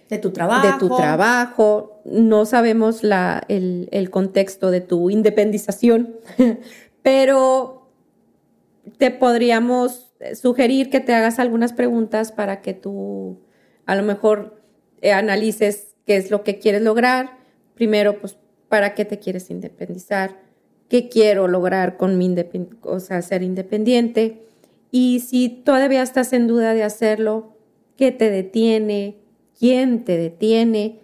De 0.09 0.17
tu 0.19 0.31
trabajo. 0.31 0.67
de 0.67 0.73
tu 0.79 0.97
trabajo. 0.97 2.01
No 2.07 2.47
sabemos 2.47 3.03
la, 3.03 3.43
el, 3.49 3.89
el 3.93 4.09
contexto 4.09 4.71
de 4.71 4.81
tu 4.81 5.11
independización, 5.11 6.17
pero 7.03 7.91
te 8.97 9.11
podríamos 9.11 10.15
sugerir 10.41 10.89
que 10.89 11.01
te 11.01 11.13
hagas 11.13 11.39
algunas 11.39 11.73
preguntas 11.75 12.33
para 12.33 12.63
que 12.63 12.73
tú 12.73 13.41
a 13.87 13.97
lo 13.97 14.03
mejor 14.03 14.63
eh, 15.01 15.13
analices 15.13 15.95
qué 16.07 16.17
es 16.17 16.31
lo 16.31 16.45
que 16.45 16.59
quieres 16.59 16.83
lograr. 16.83 17.39
Primero, 17.75 18.21
pues, 18.21 18.37
¿para 18.69 18.95
qué 18.95 19.05
te 19.05 19.19
quieres 19.19 19.51
independizar? 19.51 20.41
¿Qué 20.89 21.09
quiero 21.09 21.49
lograr 21.49 21.97
con 21.97 22.19
mi 22.19 22.27
independ 22.27 22.77
o 22.83 23.01
sea, 23.01 23.23
ser 23.23 23.43
independiente? 23.43 24.47
Y 24.91 25.21
si 25.21 25.49
todavía 25.49 26.03
estás 26.03 26.33
en 26.33 26.47
duda 26.47 26.75
de 26.75 26.83
hacerlo, 26.83 27.57
¿qué 27.97 28.13
te 28.13 28.31
detiene? 28.31 29.17
¿Quién 29.59 30.05
te 30.05 30.17
detiene? 30.17 31.01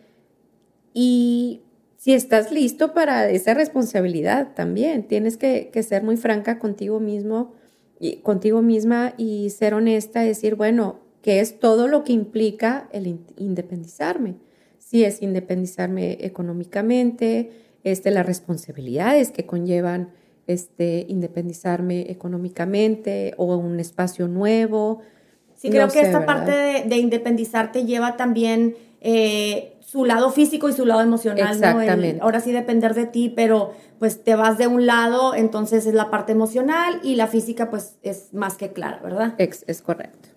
Y 0.93 1.63
si 1.97 2.13
estás 2.13 2.53
listo 2.53 2.93
para 2.93 3.29
esa 3.31 3.55
responsabilidad 3.55 4.55
también, 4.55 5.09
tienes 5.09 5.37
que, 5.37 5.71
que 5.73 5.83
ser 5.83 6.03
muy 6.03 6.17
franca 6.17 6.59
contigo 6.59 7.01
mismo 7.01 7.55
y 7.99 8.17
contigo 8.17 8.63
misma 8.63 9.15
y 9.17 9.51
ser 9.51 9.75
honesta, 9.75 10.21
decir, 10.21 10.55
bueno, 10.55 11.01
¿qué 11.29 11.41
es 11.41 11.59
todo 11.61 11.89
lo 11.89 12.05
que 12.05 12.15
implica 12.15 12.89
el 12.91 13.07
in- 13.07 13.27
independizarme? 13.37 14.37
Si 14.79 15.05
es 15.05 15.21
independizarme 15.21 16.17
económicamente, 16.23 17.51
este, 17.85 18.11
las 18.11 18.25
responsabilidades 18.25 19.31
que 19.31 19.45
conllevan 19.45 20.09
este, 20.47 21.05
independizarme 21.07 22.11
económicamente 22.11 23.35
o 23.37 23.55
un 23.59 23.79
espacio 23.79 24.27
nuevo. 24.27 25.03
Sí, 25.55 25.69
creo 25.69 25.89
No 25.89 25.93
que 25.93 26.01
sé, 26.01 26.07
esta 26.07 26.21
¿verdad? 26.21 26.35
parte 26.35 26.53
de, 26.53 26.85
de 26.89 26.97
independizarte 26.97 27.85
lleva 27.85 28.17
también 28.17 28.75
eh, 29.03 29.77
su 29.81 30.07
lado 30.07 30.31
físico 30.31 30.71
y 30.71 30.73
su 30.73 30.87
lado 30.87 31.03
emocional, 31.03 31.61
¿no? 31.61 31.67
El- 31.67 31.71
Exactamente. 31.81 32.21
ahora 32.23 32.41
sí 32.41 32.53
depender 32.53 32.95
de 32.95 33.05
ti, 33.05 33.29
pero 33.29 33.73
pues 33.99 34.25
te 34.25 34.35
vas 34.35 34.57
de 34.57 34.67
un 34.67 34.87
lado, 34.87 35.35
entonces 35.35 35.85
es 35.85 35.93
la 35.93 36.11
parte 36.11 36.33
emocional 36.33 37.01
y 37.03 37.17
la 37.17 37.27
física 37.27 37.69
pues 37.69 37.99
es 38.03 38.33
más 38.33 38.57
que 38.57 38.73
clara, 38.73 39.01
¿verdad? 39.03 39.35
Ex- 39.37 39.65
es 39.67 39.83
correcto. 39.83 40.28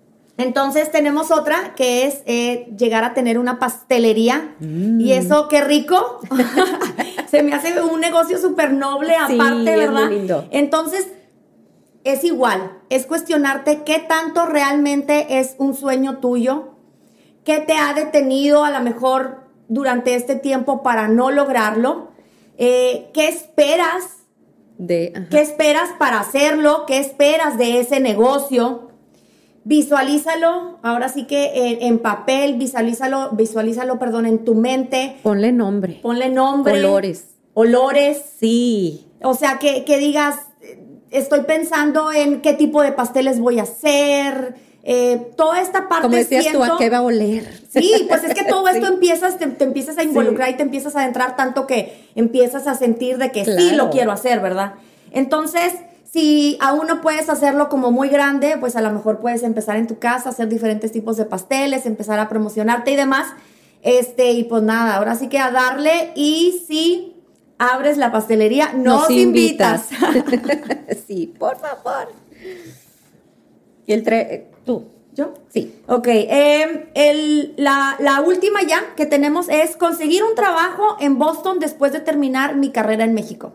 Entonces 0.41 0.91
tenemos 0.91 1.31
otra 1.31 1.73
que 1.75 2.05
es 2.07 2.21
eh, 2.25 2.71
llegar 2.77 3.03
a 3.03 3.13
tener 3.13 3.37
una 3.37 3.59
pastelería. 3.59 4.55
Mm. 4.59 4.99
Y 4.99 5.13
eso, 5.13 5.47
qué 5.47 5.61
rico. 5.61 6.19
Se 7.27 7.43
me 7.43 7.53
hace 7.53 7.81
un 7.81 7.99
negocio 7.99 8.37
súper 8.37 8.73
noble 8.73 9.13
Sí, 9.27 9.35
aparte, 9.35 9.73
es 9.73 9.79
¿verdad? 9.79 10.05
muy 10.05 10.15
lindo. 10.15 10.47
Entonces, 10.51 11.07
es 12.03 12.23
igual. 12.23 12.79
Es 12.89 13.05
cuestionarte 13.05 13.83
qué 13.83 13.99
tanto 13.99 14.45
realmente 14.45 15.39
es 15.39 15.55
un 15.57 15.75
sueño 15.75 16.17
tuyo. 16.17 16.69
¿Qué 17.43 17.59
te 17.59 17.73
ha 17.73 17.93
detenido 17.93 18.63
a 18.63 18.71
lo 18.71 18.81
mejor 18.81 19.41
durante 19.67 20.15
este 20.15 20.35
tiempo 20.35 20.83
para 20.83 21.07
no 21.07 21.31
lograrlo? 21.31 22.11
Eh, 22.57 23.09
¿Qué 23.13 23.27
esperas 23.27 24.17
De. 24.77 25.13
¿Qué 25.29 25.41
esperas 25.41 25.89
para 25.99 26.19
hacerlo? 26.19 26.85
¿Qué 26.87 26.99
esperas 26.99 27.57
de 27.57 27.79
ese 27.79 27.99
negocio? 27.99 28.90
Visualízalo, 29.63 30.79
ahora 30.83 31.09
sí 31.09 31.25
que 31.25 31.51
en, 31.71 31.81
en 31.83 31.99
papel, 31.99 32.55
visualízalo, 32.55 33.31
visualízalo, 33.31 33.99
perdón, 33.99 34.25
en 34.25 34.43
tu 34.43 34.55
mente, 34.55 35.17
Ponle 35.23 35.51
nombre. 35.51 35.99
ponle 36.01 36.29
nombre. 36.29 36.73
Olores. 36.79 37.25
Olores. 37.53 38.21
Sí. 38.39 39.07
O 39.21 39.33
sea, 39.33 39.59
que, 39.59 39.85
que 39.85 39.97
digas, 39.97 40.35
eh, 40.61 40.83
estoy 41.11 41.41
pensando 41.41 42.11
en 42.11 42.41
qué 42.41 42.53
tipo 42.53 42.81
de 42.81 42.91
pasteles 42.91 43.39
voy 43.39 43.59
a 43.59 43.63
hacer, 43.63 44.55
eh, 44.83 45.31
toda 45.37 45.61
esta 45.61 45.87
parte 45.87 46.03
Como 46.03 46.15
decías 46.15 46.45
tú, 46.51 46.61
¿a 46.63 46.65
siento- 46.65 46.77
qué 46.79 46.89
va 46.89 46.97
a 46.97 47.01
oler? 47.03 47.61
Sí, 47.69 47.93
pues 48.09 48.23
es 48.23 48.33
que 48.33 48.43
todo 48.45 48.67
esto 48.67 48.87
Sí. 48.87 48.93
empiezas, 48.93 49.37
te, 49.37 49.45
te 49.47 49.63
empiezas 49.63 49.97
a 49.99 50.03
involucrar 50.03 50.49
y 50.49 50.55
te 50.57 50.63
empiezas 50.63 50.95
a 50.95 51.01
adentrar 51.01 51.35
tanto 51.35 51.67
que 51.67 52.07
empiezas 52.15 52.65
a 52.65 52.73
sentir 52.75 53.19
de 53.19 53.31
que 53.31 53.45
sí 53.45 53.75
lo 53.75 53.91
quiero 53.91 54.11
hacer, 54.11 54.39
¿verdad? 54.41 54.73
Entonces, 55.11 55.73
si 56.11 56.57
aún 56.59 56.87
no 56.87 56.99
puedes 57.01 57.29
hacerlo 57.29 57.69
como 57.69 57.91
muy 57.91 58.09
grande, 58.09 58.57
pues 58.59 58.75
a 58.75 58.81
lo 58.81 58.91
mejor 58.91 59.19
puedes 59.19 59.43
empezar 59.43 59.77
en 59.77 59.87
tu 59.87 59.97
casa, 59.97 60.29
hacer 60.29 60.49
diferentes 60.49 60.91
tipos 60.91 61.15
de 61.15 61.25
pasteles, 61.25 61.85
empezar 61.85 62.19
a 62.19 62.27
promocionarte 62.27 62.91
y 62.91 62.95
demás. 62.97 63.27
Este, 63.81 64.31
y 64.31 64.43
pues 64.43 64.61
nada, 64.61 64.97
ahora 64.97 65.15
sí 65.15 65.29
que 65.29 65.39
a 65.39 65.51
darle 65.51 66.11
y 66.15 66.63
si 66.67 67.15
abres 67.57 67.97
la 67.97 68.11
pastelería, 68.11 68.73
nos, 68.73 69.09
invitas. 69.09 69.87
sí, 71.07 71.33
por 71.39 71.57
favor. 71.57 72.11
Y 73.85 73.93
el 73.93 74.03
tre 74.03 74.49
tú. 74.65 74.85
¿Yo? 75.13 75.33
Sí. 75.49 75.75
Ok, 75.87 76.07
eh, 76.07 76.89
el- 76.93 77.53
la, 77.57 77.97
la 77.99 78.21
última 78.21 78.61
ya 78.63 78.95
que 78.95 79.05
tenemos 79.05 79.49
es 79.49 79.75
conseguir 79.75 80.23
un 80.23 80.35
trabajo 80.35 80.95
en 81.01 81.19
Boston 81.19 81.59
después 81.59 81.91
de 81.91 81.99
terminar 81.99 82.55
mi 82.55 82.71
carrera 82.71 83.03
en 83.03 83.13
México. 83.13 83.53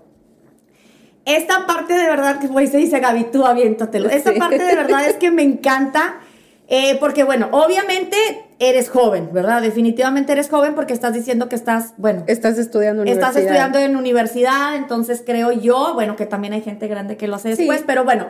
Esta 1.26 1.66
parte 1.66 1.92
de 1.92 2.08
verdad 2.08 2.38
que 2.38 2.48
pues, 2.48 2.70
se 2.70 2.78
dice 2.78 2.98
Gaby, 3.00 3.24
tú 3.32 3.44
aviéntatelo. 3.44 4.08
Esta 4.08 4.32
Sí. 4.32 4.38
parte 4.38 4.58
de 4.64 4.74
verdad 4.74 5.06
es 5.08 5.16
que 5.16 5.30
me 5.30 5.42
encanta 5.42 6.20
eh, 6.68 6.96
porque 6.98 7.22
bueno, 7.22 7.48
obviamente 7.52 8.16
eres 8.58 8.88
joven, 8.90 9.30
¿verdad? 9.32 9.62
Definitivamente 9.62 10.32
eres 10.32 10.48
joven 10.48 10.74
porque 10.74 10.92
estás 10.94 11.12
diciendo 11.14 11.48
que 11.48 11.54
estás, 11.54 11.94
bueno, 11.96 12.24
Estás 12.26 12.58
estudiando 12.58 13.04
Estás 13.04 13.36
universidad. 13.36 13.42
estudiando 13.42 13.78
en 13.78 13.96
universidad, 13.96 14.74
entonces 14.74 15.22
creo 15.24 15.52
yo, 15.52 15.92
bueno, 15.94 16.16
que 16.16 16.26
también 16.26 16.54
hay 16.54 16.62
gente 16.62 16.88
grande 16.88 17.16
que 17.16 17.28
lo 17.28 17.36
hace 17.36 17.54
Sí. 17.54 17.58
después, 17.58 17.84
pero 17.86 18.02
bueno, 18.04 18.26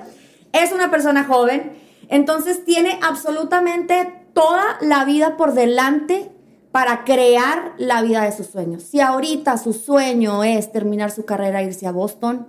es 0.52 0.70
una 0.72 0.90
persona 0.90 1.24
joven, 1.24 1.72
entonces 2.10 2.62
tiene 2.66 2.98
absolutamente 3.02 4.06
toda 4.34 4.64
la 4.82 5.06
vida 5.06 5.38
por 5.38 5.54
delante 5.54 6.30
para 6.72 7.04
crear 7.04 7.72
la 7.78 8.02
vida 8.02 8.22
de 8.24 8.32
sus 8.32 8.48
sueños. 8.48 8.82
Si 8.82 9.00
ahorita 9.00 9.56
su 9.56 9.72
sueño 9.72 10.44
es 10.44 10.72
terminar 10.72 11.10
su 11.10 11.24
carrera, 11.24 11.62
irse 11.62 11.86
a 11.86 11.90
Boston, 11.92 12.46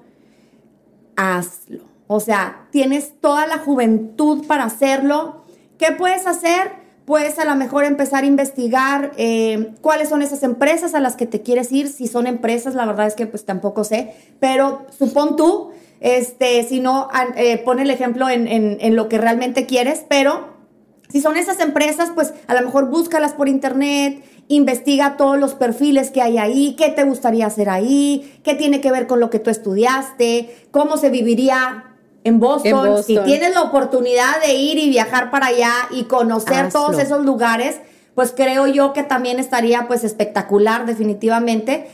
hazlo. 1.18 1.84
O 2.08 2.22
sea, 2.22 2.68
tienes 2.72 3.20
toda 3.20 3.46
la 3.48 3.58
juventud 3.58 4.48
para 4.48 4.64
hacerlo. 4.64 5.44
¿Qué 5.78 5.92
puedes 5.92 6.26
hacer? 6.26 6.72
Puedes 7.06 7.38
a 7.40 7.46
lo 7.46 7.56
mejor 7.56 7.84
empezar 7.84 8.24
a 8.24 8.28
investigar 8.28 9.12
eh, 9.18 9.74
cuáles 9.82 10.10
son 10.10 10.22
esas 10.22 10.44
empresas 10.44 10.94
a 10.94 11.02
las 11.02 11.18
que 11.18 11.26
te 11.26 11.42
quieres 11.42 11.72
ir. 11.72 11.90
Si 11.90 12.08
son 12.08 12.28
empresas, 12.28 12.76
la 12.76 12.86
verdad 12.86 13.08
es 13.08 13.16
que 13.16 13.28
pues 13.28 13.44
tampoco 13.44 13.84
sé. 13.84 14.14
Pero 14.40 14.86
supón 14.98 15.36
tú, 15.36 15.72
este, 16.00 16.64
si 16.64 16.80
no, 16.80 17.10
eh, 17.36 17.58
pon 17.58 17.80
el 17.80 17.90
ejemplo 17.90 18.30
en 18.30 18.96
lo 18.96 19.10
que 19.10 19.18
realmente 19.18 19.66
quieres, 19.66 20.06
pero 20.08 20.58
si 21.10 21.22
son 21.22 21.38
esas 21.38 21.60
empresas, 21.60 22.12
pues 22.14 22.34
a 22.48 22.54
lo 22.54 22.62
mejor 22.62 22.90
búscalas 22.90 23.34
por 23.34 23.48
internet, 23.48 24.22
investiga 24.48 25.18
todos 25.18 25.38
los 25.38 25.56
perfiles 25.56 26.12
que 26.12 26.22
hay 26.22 26.38
ahí, 26.38 26.76
qué 26.78 26.90
te 26.90 27.04
gustaría 27.04 27.46
hacer 27.46 27.70
ahí, 27.70 28.40
qué 28.44 28.54
tiene 28.56 28.82
que 28.82 28.92
ver 28.92 29.08
con 29.08 29.20
lo 29.20 29.30
que 29.30 29.40
tú 29.40 29.50
estudiaste, 29.50 30.68
cómo 30.72 30.98
se 30.98 31.10
viviría 31.10 31.96
en 32.24 32.40
Boston. 32.40 32.72
En 32.72 32.76
Boston. 32.78 33.04
Si 33.04 33.18
tienes 33.20 33.54
la 33.54 33.64
oportunidad 33.64 34.42
de 34.46 34.54
ir 34.54 34.78
y 34.78 34.90
viajar 34.90 35.32
para 35.32 35.48
allá 35.48 35.72
y 35.92 36.04
conocer 36.04 36.66
Hazlo. 36.66 36.80
todos 36.80 37.00
esos 37.00 37.26
lugares, 37.26 37.78
pues 38.16 38.34
creo 38.36 38.68
yo 38.68 38.94
que 38.94 39.04
también 39.04 39.40
estaría 39.40 39.88
pues 39.88 40.04
espectacular 40.04 40.86
definitivamente. 40.86 41.90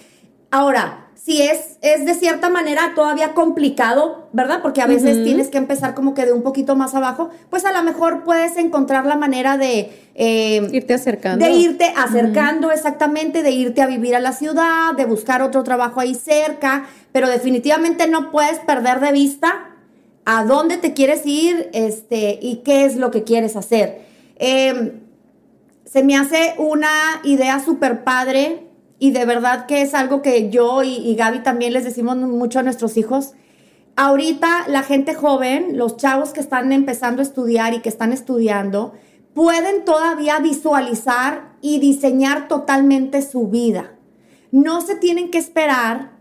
Ahora, 0.52 1.03
si 1.16 1.42
es, 1.42 1.78
es 1.82 2.06
de 2.06 2.14
cierta 2.16 2.50
manera 2.50 2.92
todavía 2.96 3.34
complicado, 3.34 4.28
¿verdad? 4.34 4.62
Porque 4.62 4.82
a 4.82 4.88
veces 4.88 5.24
tienes 5.24 5.48
que 5.48 5.58
empezar 5.58 5.94
como 5.94 6.14
que 6.14 6.26
de 6.26 6.34
un 6.34 6.44
poquito 6.44 6.76
más 6.76 6.96
abajo, 6.96 7.30
pues 7.50 7.64
a 7.66 7.72
lo 7.72 7.82
mejor 7.84 8.24
puedes 8.24 8.58
encontrar 8.58 9.06
la 9.06 9.16
manera 9.16 9.58
de... 9.58 9.92
eh, 10.16 10.68
Irte 10.72 10.94
acercando. 10.94 11.46
de 11.46 11.52
irte 11.52 11.94
acercando 11.96 12.72
exactamente, 12.72 13.42
de 13.42 13.52
irte 13.52 13.82
a 13.82 13.88
vivir 13.88 14.16
a 14.16 14.20
la 14.20 14.34
ciudad, 14.34 14.94
de 14.98 15.06
buscar 15.06 15.42
otro 15.42 15.64
trabajo 15.64 16.00
ahí 16.00 16.14
cerca, 16.14 16.88
pero 17.12 17.30
definitivamente 17.30 18.08
no 18.08 18.30
puedes 18.32 18.60
perder 18.60 19.00
de 19.00 19.12
vista 19.14 19.70
a 20.26 20.44
dónde 20.46 20.78
te 20.78 20.94
quieres 20.94 21.26
ir 21.26 21.70
este, 21.74 22.38
y 22.42 22.58
qué 22.66 22.86
es 22.86 22.96
lo 22.98 23.12
que 23.12 23.24
quieres 23.24 23.56
hacer. 23.56 24.02
Eh, 24.38 24.94
se 25.86 26.04
me 26.04 26.18
hace 26.18 26.56
una 26.58 27.22
idea 27.24 27.60
súper 27.60 28.04
padre 28.04 28.68
y 29.04 29.12
de 29.12 29.26
verdad 29.26 29.66
que 29.66 29.82
es 29.82 29.94
algo 29.96 30.22
que 30.22 30.50
yo 30.50 30.82
y, 30.82 31.14
Gaby 31.16 31.40
también 31.40 31.74
les 31.74 31.84
decimos 31.84 32.16
mucho 32.16 32.60
a 32.60 32.64
nuestros 32.64 32.96
hijos. 32.96 33.34
Ahorita 33.98 34.64
la 34.70 34.82
gente 34.82 35.14
joven, 35.14 35.78
los 35.78 35.98
chavos 35.98 36.32
que 36.32 36.40
están 36.40 36.72
empezando 36.72 37.22
a 37.22 37.24
estudiar 37.24 37.74
y 37.74 37.82
que 37.82 37.90
están 37.90 38.14
estudiando, 38.14 38.94
pueden 39.34 39.84
todavía 39.84 40.40
visualizar 40.40 41.52
y 41.60 41.80
diseñar 41.80 42.48
totalmente 42.48 43.22
su 43.22 43.50
vida. 43.50 43.92
No 44.52 44.80
se 44.80 44.96
tienen 44.96 45.32
que 45.32 45.38
esperar 45.38 46.13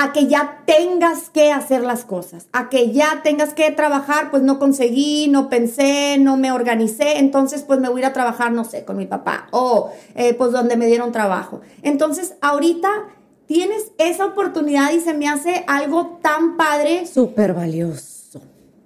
a 0.00 0.12
que 0.12 0.28
ya 0.28 0.62
tengas 0.64 1.28
que 1.28 1.50
hacer 1.50 1.82
las 1.82 2.04
cosas, 2.04 2.46
a 2.52 2.68
que 2.68 2.92
ya 2.92 3.20
tengas 3.24 3.52
que 3.52 3.68
trabajar, 3.72 4.30
pues 4.30 4.44
no 4.44 4.60
conseguí, 4.60 5.26
no 5.26 5.48
pensé, 5.48 6.18
no 6.20 6.36
me 6.36 6.52
organicé, 6.52 7.18
entonces 7.18 7.62
pues 7.62 7.80
me 7.80 7.88
voy 7.88 8.02
a 8.02 8.04
ir 8.04 8.06
a 8.06 8.12
trabajar, 8.12 8.52
no 8.52 8.64
sé, 8.64 8.84
con 8.84 8.96
mi 8.96 9.06
papá, 9.06 9.48
o 9.50 9.90
eh, 10.14 10.34
pues 10.34 10.52
donde 10.52 10.76
me 10.76 10.86
dieron 10.86 11.10
trabajo. 11.10 11.62
Entonces 11.82 12.36
ahorita 12.40 12.88
tienes 13.46 13.90
esa 13.98 14.26
oportunidad 14.26 14.92
y 14.92 15.00
se 15.00 15.14
me 15.14 15.28
hace 15.28 15.64
algo 15.66 16.20
tan 16.22 16.56
padre 16.56 17.04
Súper 17.04 17.52
valioso. 17.52 18.17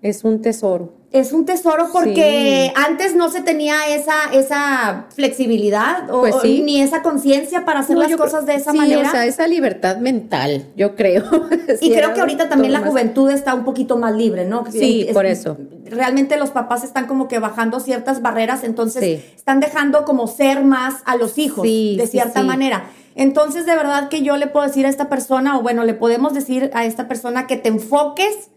Es 0.02 0.24
un 0.24 0.42
tesoro. 0.42 1.00
es 1.12 1.32
un 1.34 1.44
tesoro 1.44 1.88
porque 1.92 2.70
Sí. 2.74 2.82
antes 2.86 3.14
no 3.14 3.30
se 3.30 3.42
tenía 3.42 3.74
esa, 3.94 4.14
esa 4.32 5.04
flexibilidad 5.14 6.10
o, 6.10 6.20
Pues 6.20 6.34
sí. 6.40 6.62
ni 6.62 6.80
esa 6.80 7.02
conciencia 7.02 7.66
para 7.66 7.80
hacer 7.80 7.96
No, 7.96 8.02
las 8.02 8.16
cosas 8.16 8.46
de 8.46 8.54
esa 8.54 8.72
sí, 8.72 8.78
manera. 8.78 9.08
O 9.08 9.10
sea, 9.10 9.26
esa 9.26 9.46
libertad 9.46 9.98
mental, 9.98 10.68
yo 10.74 10.96
creo. 10.96 11.24
y 11.82 11.92
creo 11.92 12.14
que 12.14 12.20
ahorita 12.20 12.48
también 12.48 12.72
la 12.72 12.80
más- 12.80 12.88
juventud 12.88 13.30
está 13.30 13.52
un 13.54 13.64
poquito 13.64 13.98
más 13.98 14.14
libre, 14.14 14.46
¿no? 14.46 14.64
Sí, 14.72 15.04
Es- 15.06 15.12
por 15.14 15.26
eso. 15.26 15.58
Realmente 15.84 16.38
los 16.38 16.50
papás 16.50 16.82
están 16.82 17.06
como 17.06 17.28
que 17.28 17.38
bajando 17.38 17.78
ciertas 17.78 18.22
barreras, 18.22 18.64
entonces 18.64 19.22
están 19.36 19.60
dejando 19.60 20.06
como 20.06 20.26
ser 20.28 20.64
más 20.64 21.02
a 21.04 21.16
los 21.16 21.36
hijos, 21.36 21.62
de 21.64 22.08
cierta 22.10 22.42
manera. 22.42 22.84
Entonces, 23.14 23.66
de 23.66 23.76
verdad 23.76 24.08
que 24.08 24.22
yo 24.22 24.38
le 24.38 24.46
puedo 24.46 24.66
decir 24.66 24.86
a 24.86 24.88
esta 24.88 25.10
persona, 25.10 25.58
o 25.58 25.62
bueno, 25.62 25.84
le 25.84 25.92
podemos 25.92 26.32
decir 26.32 26.70
a 26.72 26.86
esta 26.86 27.06
persona 27.06 27.46
que 27.46 27.58
te 27.58 27.68
enfoques 27.68 28.48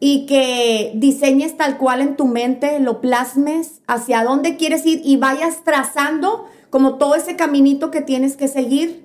y 0.00 0.26
que 0.26 0.92
diseñes 0.94 1.56
tal 1.56 1.76
cual 1.78 2.00
en 2.00 2.16
tu 2.16 2.26
mente, 2.26 2.78
lo 2.78 3.00
plasmes 3.00 3.80
hacia 3.86 4.22
dónde 4.22 4.56
quieres 4.56 4.86
ir 4.86 5.00
y 5.04 5.16
vayas 5.16 5.64
trazando 5.64 6.46
como 6.70 6.98
todo 6.98 7.14
ese 7.14 7.36
caminito 7.36 7.90
que 7.90 8.00
tienes 8.00 8.36
que 8.36 8.48
seguir 8.48 9.04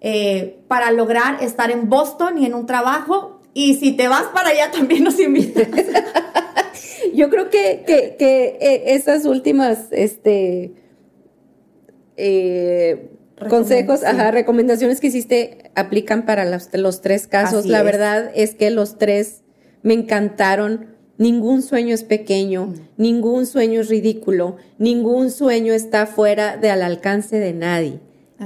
eh, 0.00 0.58
para 0.68 0.90
lograr 0.90 1.42
estar 1.42 1.70
en 1.70 1.88
Boston 1.88 2.38
y 2.38 2.46
en 2.46 2.54
un 2.54 2.66
trabajo. 2.66 3.40
Y 3.54 3.76
si 3.76 3.92
te 3.92 4.08
vas 4.08 4.24
para 4.34 4.50
allá, 4.50 4.70
también 4.70 5.04
nos 5.04 5.18
invitas. 5.18 5.68
Yo 7.14 7.30
creo 7.30 7.48
que, 7.48 7.84
que, 7.86 8.16
que, 8.18 8.58
eh, 8.60 8.82
esas 8.94 9.24
últimas 9.24 9.86
este, 9.92 10.74
eh, 12.16 13.10
consejos, 13.48 14.00
sí. 14.00 14.06
ajá, 14.06 14.30
recomendaciones 14.32 15.00
que 15.00 15.06
hiciste 15.06 15.70
aplican 15.74 16.26
para 16.26 16.44
los, 16.44 16.68
los 16.72 17.00
tres 17.00 17.26
casos. 17.28 17.60
Así 17.60 17.68
La 17.68 17.78
es. 17.78 17.84
verdad 17.84 18.30
es 18.34 18.54
que 18.54 18.70
los 18.70 18.98
tres 18.98 19.43
me 19.84 19.94
encantaron. 19.94 20.86
Ningún 21.16 21.62
sueño 21.62 21.94
es 21.94 22.02
pequeño, 22.02 22.74
ningún 22.96 23.46
sueño 23.46 23.82
es 23.82 23.88
ridículo, 23.88 24.56
ningún 24.78 25.30
sueño 25.30 25.72
está 25.72 26.06
fuera 26.06 26.56
del 26.56 26.82
alcance 26.82 27.38
de 27.38 27.52
nadie. 27.52 28.00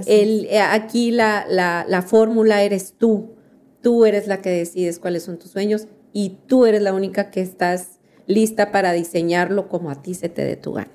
El, 0.07 0.45
eh, 0.51 0.61
aquí 0.61 1.11
la, 1.11 1.47
la, 1.49 1.87
la 1.89 2.03
fórmula 2.03 2.63
eres 2.63 2.93
tú. 2.99 3.31
Tú 3.81 4.05
eres 4.05 4.27
la 4.27 4.43
que 4.43 4.51
decides 4.51 4.99
cuáles 4.99 5.23
son 5.23 5.39
tus 5.39 5.51
sueños 5.53 5.87
y 6.13 6.37
tú 6.47 6.67
eres 6.67 6.83
la 6.83 6.93
única 6.93 7.31
que 7.31 7.41
estás 7.41 7.99
lista 8.27 8.71
para 8.71 8.93
diseñarlo 8.93 9.71
como 9.71 9.91
a 9.91 10.03
ti 10.03 10.13
se 10.13 10.29
te 10.29 10.45
dé 10.45 10.57
tu 10.57 10.75
gana. 10.75 10.91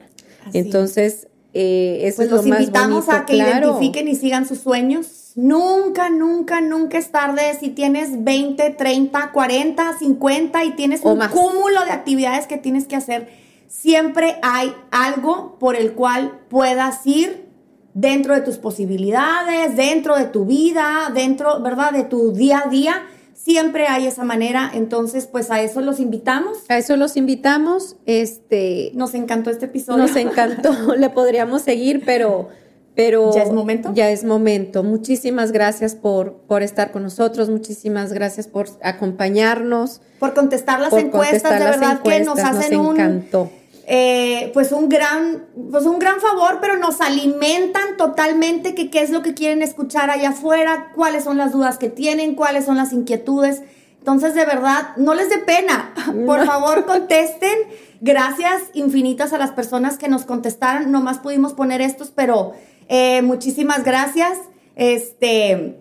Entonces, 0.53 1.27
eh, 1.53 2.01
eso 2.03 2.17
pues 2.17 2.27
es 2.27 2.31
lo 2.31 2.37
los 2.37 2.45
más 2.45 2.59
invitamos 2.59 3.05
bonito, 3.07 3.23
a 3.23 3.25
que 3.25 3.33
claro. 3.33 3.67
identifiquen 3.69 4.07
y 4.09 4.15
sigan 4.15 4.47
sus 4.47 4.59
sueños. 4.59 5.22
Nunca, 5.35 6.09
nunca, 6.09 6.61
nunca 6.61 6.97
es 6.97 7.11
tarde 7.11 7.41
si 7.59 7.69
tienes 7.69 8.23
20, 8.23 8.69
30, 8.71 9.31
40, 9.31 9.97
50 9.97 10.63
y 10.63 10.71
tienes 10.75 11.01
O 11.03 11.13
un 11.13 11.17
más. 11.19 11.31
cúmulo 11.31 11.83
de 11.85 11.91
actividades 11.91 12.47
que 12.47 12.57
tienes 12.57 12.87
que 12.87 12.95
hacer. 12.95 13.29
Siempre 13.67 14.37
hay 14.43 14.73
algo 14.91 15.57
por 15.59 15.75
el 15.75 15.93
cual 15.93 16.39
puedas 16.49 17.05
ir 17.07 17.47
dentro 17.95 18.35
de 18.35 18.41
tus 18.41 18.57
posibilidades, 18.57 19.75
dentro 19.75 20.15
de 20.15 20.25
tu 20.25 20.45
vida, 20.45 21.11
dentro, 21.13 21.59
¿verdad? 21.61 21.91
De 21.91 22.03
tu 22.03 22.31
día 22.33 22.63
a 22.65 22.69
día. 22.69 23.03
Siempre 23.33 23.87
hay 23.87 24.05
esa 24.05 24.23
manera. 24.23 24.69
Entonces, 24.73 25.25
pues 25.27 25.49
a 25.49 25.61
eso 25.61 25.81
los 25.81 25.99
invitamos. 25.99 26.59
A 26.69 26.77
eso 26.77 26.95
los 26.95 27.17
invitamos. 27.17 27.95
Este, 28.05 28.91
Nos 28.93 29.15
encantó 29.15 29.49
este 29.49 29.65
episodio. 29.65 30.03
nos 30.03 30.15
encantó. 30.15 30.71
Le 30.95 31.09
podríamos 31.09 31.63
seguir, 31.63 32.03
pero, 32.05 32.49
pero 32.95 33.33
¿Ya 33.33 33.43
es 33.43 33.51
momento? 33.51 33.91
Ya 33.93 34.09
es 34.09 34.23
momento. 34.23 34.83
Muchísimas 34.83 35.51
gracias 35.51 35.95
por, 35.95 36.33
por 36.47 36.61
estar 36.61 36.91
con 36.91 37.03
nosotros. 37.03 37.49
Muchísimas 37.49 38.13
gracias 38.13 38.47
por 38.47 38.67
acompañarnos. 38.83 40.01
por 40.19 40.33
contestar 40.33 40.79
las 40.79 40.89
por 40.89 40.99
encuestas, 40.99 41.41
contestar 41.41 41.59
de 41.59 41.65
las 41.65 41.79
verdad 41.79 42.01
que 42.01 42.19
nos 42.19 42.37
encuestas, 42.37 42.57
hacen 42.57 42.77
nos 42.77 42.87
un 42.87 42.95
encantó. 42.99 43.51
eh, 43.87 44.51
pues 44.53 44.71
un 44.71 44.89
gran 44.89 45.45
pues 45.71 45.85
un 45.85 45.97
gran 45.99 46.19
favor, 46.19 46.59
pero 46.61 46.77
nos 46.77 47.01
alimentan 47.01 47.97
totalmente 47.97 48.75
que 48.75 48.89
qué 48.89 49.01
es 49.01 49.09
lo 49.09 49.21
que 49.23 49.33
quieren 49.33 49.61
escuchar 49.61 50.09
allá 50.09 50.29
afuera, 50.29 50.91
cuáles 50.95 51.23
son 51.23 51.37
las 51.37 51.51
dudas 51.51 51.77
que 51.77 51.89
tienen, 51.89 52.35
cuáles 52.35 52.65
son 52.65 52.77
las 52.77 52.93
inquietudes. 52.93 53.63
Entonces, 53.99 54.35
de 54.35 54.45
verdad, 54.45 54.97
no 54.97 55.13
les 55.13 55.29
dé 55.29 55.37
pena. 55.37 55.93
Por 56.25 56.45
favor, 56.45 56.85
contesten. 56.85 57.57
Gracias 58.01 58.63
infinitas 58.73 59.31
a 59.31 59.37
las 59.37 59.51
personas 59.51 59.97
que 59.97 60.09
nos 60.09 60.25
contestaron. 60.25 60.91
Nomás 60.91 61.19
pudimos 61.19 61.53
poner 61.53 61.79
estos, 61.79 62.11
pero 62.11 62.51
eh, 62.87 63.21
muchísimas 63.21 63.83
gracias. 63.83 64.37
Este, 64.75 65.79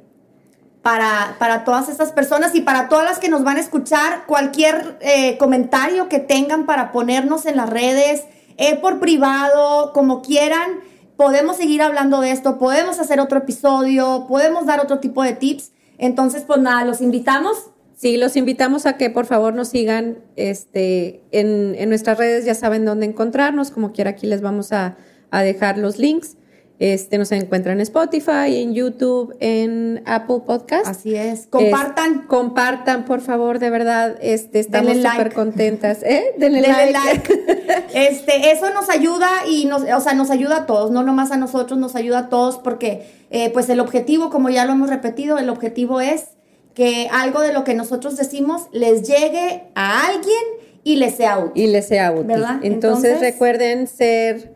para, 0.82 1.36
para 1.38 1.64
todas 1.64 1.88
estas 1.88 2.12
personas 2.12 2.54
y 2.54 2.60
para 2.60 2.88
todas 2.88 3.04
las 3.04 3.18
que 3.18 3.28
nos 3.28 3.44
van 3.44 3.56
a 3.56 3.60
escuchar, 3.60 4.26
cualquier 4.26 4.98
eh, 5.00 5.38
comentario 5.38 6.08
que 6.08 6.18
tengan 6.18 6.66
para 6.66 6.92
ponernos 6.92 7.46
en 7.46 7.56
las 7.56 7.70
redes, 7.70 8.24
eh, 8.56 8.76
por 8.76 8.98
privado, 8.98 9.92
como 9.92 10.22
quieran, 10.22 10.80
podemos 11.16 11.56
seguir 11.56 11.82
hablando 11.82 12.20
de 12.20 12.32
esto, 12.32 12.58
podemos 12.58 12.98
hacer 12.98 13.20
otro 13.20 13.38
episodio, 13.38 14.26
podemos 14.28 14.66
dar 14.66 14.80
otro 14.80 14.98
tipo 14.98 15.22
de 15.22 15.34
tips. 15.34 15.72
Entonces, 15.98 16.42
pues 16.44 16.60
nada, 16.60 16.84
los 16.84 17.00
invitamos. 17.00 17.70
Sí, 17.94 18.16
los 18.16 18.34
invitamos 18.34 18.84
a 18.86 18.96
que 18.96 19.10
por 19.10 19.26
favor 19.26 19.54
nos 19.54 19.68
sigan 19.68 20.18
este, 20.34 21.22
en, 21.30 21.76
en 21.76 21.88
nuestras 21.88 22.18
redes, 22.18 22.44
ya 22.44 22.56
saben 22.56 22.84
dónde 22.84 23.06
encontrarnos, 23.06 23.70
como 23.70 23.92
quiera 23.92 24.10
aquí 24.10 24.26
les 24.26 24.42
vamos 24.42 24.72
a, 24.72 24.96
a 25.30 25.42
dejar 25.42 25.78
los 25.78 25.98
links. 25.98 26.36
Este, 26.82 27.16
nos 27.16 27.30
encuentran 27.30 27.76
en 27.76 27.82
Spotify, 27.82 28.56
en 28.60 28.74
YouTube, 28.74 29.36
en 29.38 30.02
Apple 30.04 30.38
Podcast. 30.44 30.84
Así 30.88 31.14
es. 31.14 31.46
Compartan. 31.46 32.22
Es- 32.22 32.26
compartan, 32.26 33.04
por 33.04 33.20
favor, 33.20 33.60
de 33.60 33.70
verdad. 33.70 34.16
Este, 34.20 34.58
estamos 34.58 34.96
like. 34.96 35.16
súper 35.16 35.32
contentas. 35.32 36.02
¿eh? 36.02 36.32
Denle, 36.38 36.60
Denle 36.62 36.90
like. 36.90 37.32
like. 37.34 37.84
Este, 37.94 38.50
eso 38.50 38.72
nos 38.74 38.88
ayuda 38.90 39.28
y 39.48 39.66
nos, 39.66 39.82
o 39.82 40.00
sea, 40.00 40.14
nos 40.14 40.30
ayuda 40.30 40.56
a 40.56 40.66
todos, 40.66 40.90
no 40.90 41.04
nomás 41.04 41.30
a 41.30 41.36
nosotros, 41.36 41.78
nos 41.78 41.94
ayuda 41.94 42.18
a 42.18 42.28
todos 42.28 42.58
porque, 42.58 43.06
eh, 43.30 43.50
pues 43.50 43.68
el 43.68 43.78
objetivo, 43.78 44.28
como 44.30 44.50
ya 44.50 44.64
lo 44.64 44.72
hemos 44.72 44.90
repetido, 44.90 45.38
el 45.38 45.50
objetivo 45.50 46.00
es 46.00 46.30
que 46.74 47.08
algo 47.12 47.42
de 47.42 47.52
lo 47.52 47.62
que 47.62 47.74
nosotros 47.74 48.16
decimos 48.16 48.62
les 48.72 49.06
llegue 49.06 49.64
a 49.76 50.06
alguien 50.08 50.42
y 50.82 50.96
les 50.96 51.14
sea 51.14 51.38
útil. 51.38 51.62
y 51.62 51.66
les 51.68 51.86
sea 51.86 52.10
útil. 52.10 52.26
¿Verdad? 52.26 52.58
Entonces, 52.64 53.12
Entonces- 53.12 53.20
recuerden 53.20 53.86
ser, 53.86 54.52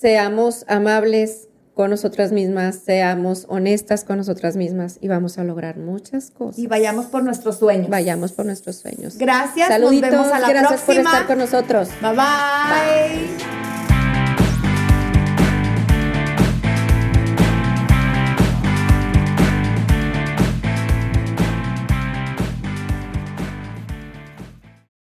seamos 0.00 0.64
amables 0.66 1.48
con 1.74 1.90
nosotras 1.90 2.32
mismas, 2.32 2.76
seamos 2.76 3.46
honestas 3.48 4.04
con 4.04 4.18
nosotras 4.18 4.56
mismas 4.56 4.98
y 5.00 5.08
vamos 5.08 5.38
a 5.38 5.44
lograr 5.44 5.78
muchas 5.78 6.30
cosas. 6.30 6.58
Y 6.58 6.66
vayamos 6.66 7.06
por 7.06 7.22
nuestros 7.22 7.58
sueños. 7.58 7.88
Vayamos 7.88 8.32
por 8.32 8.46
nuestros 8.46 8.76
sueños. 8.76 9.16
Gracias, 9.16 9.68
Saluditos, 9.68 10.10
nos 10.10 10.20
vemos 10.20 10.32
a 10.32 10.40
la 10.40 10.48
gracias 10.48 10.82
por 10.82 10.96
estar 10.96 11.26
con 11.26 11.38
nosotros. 11.38 11.88
Bye 12.02 12.16
bye. 12.16 13.79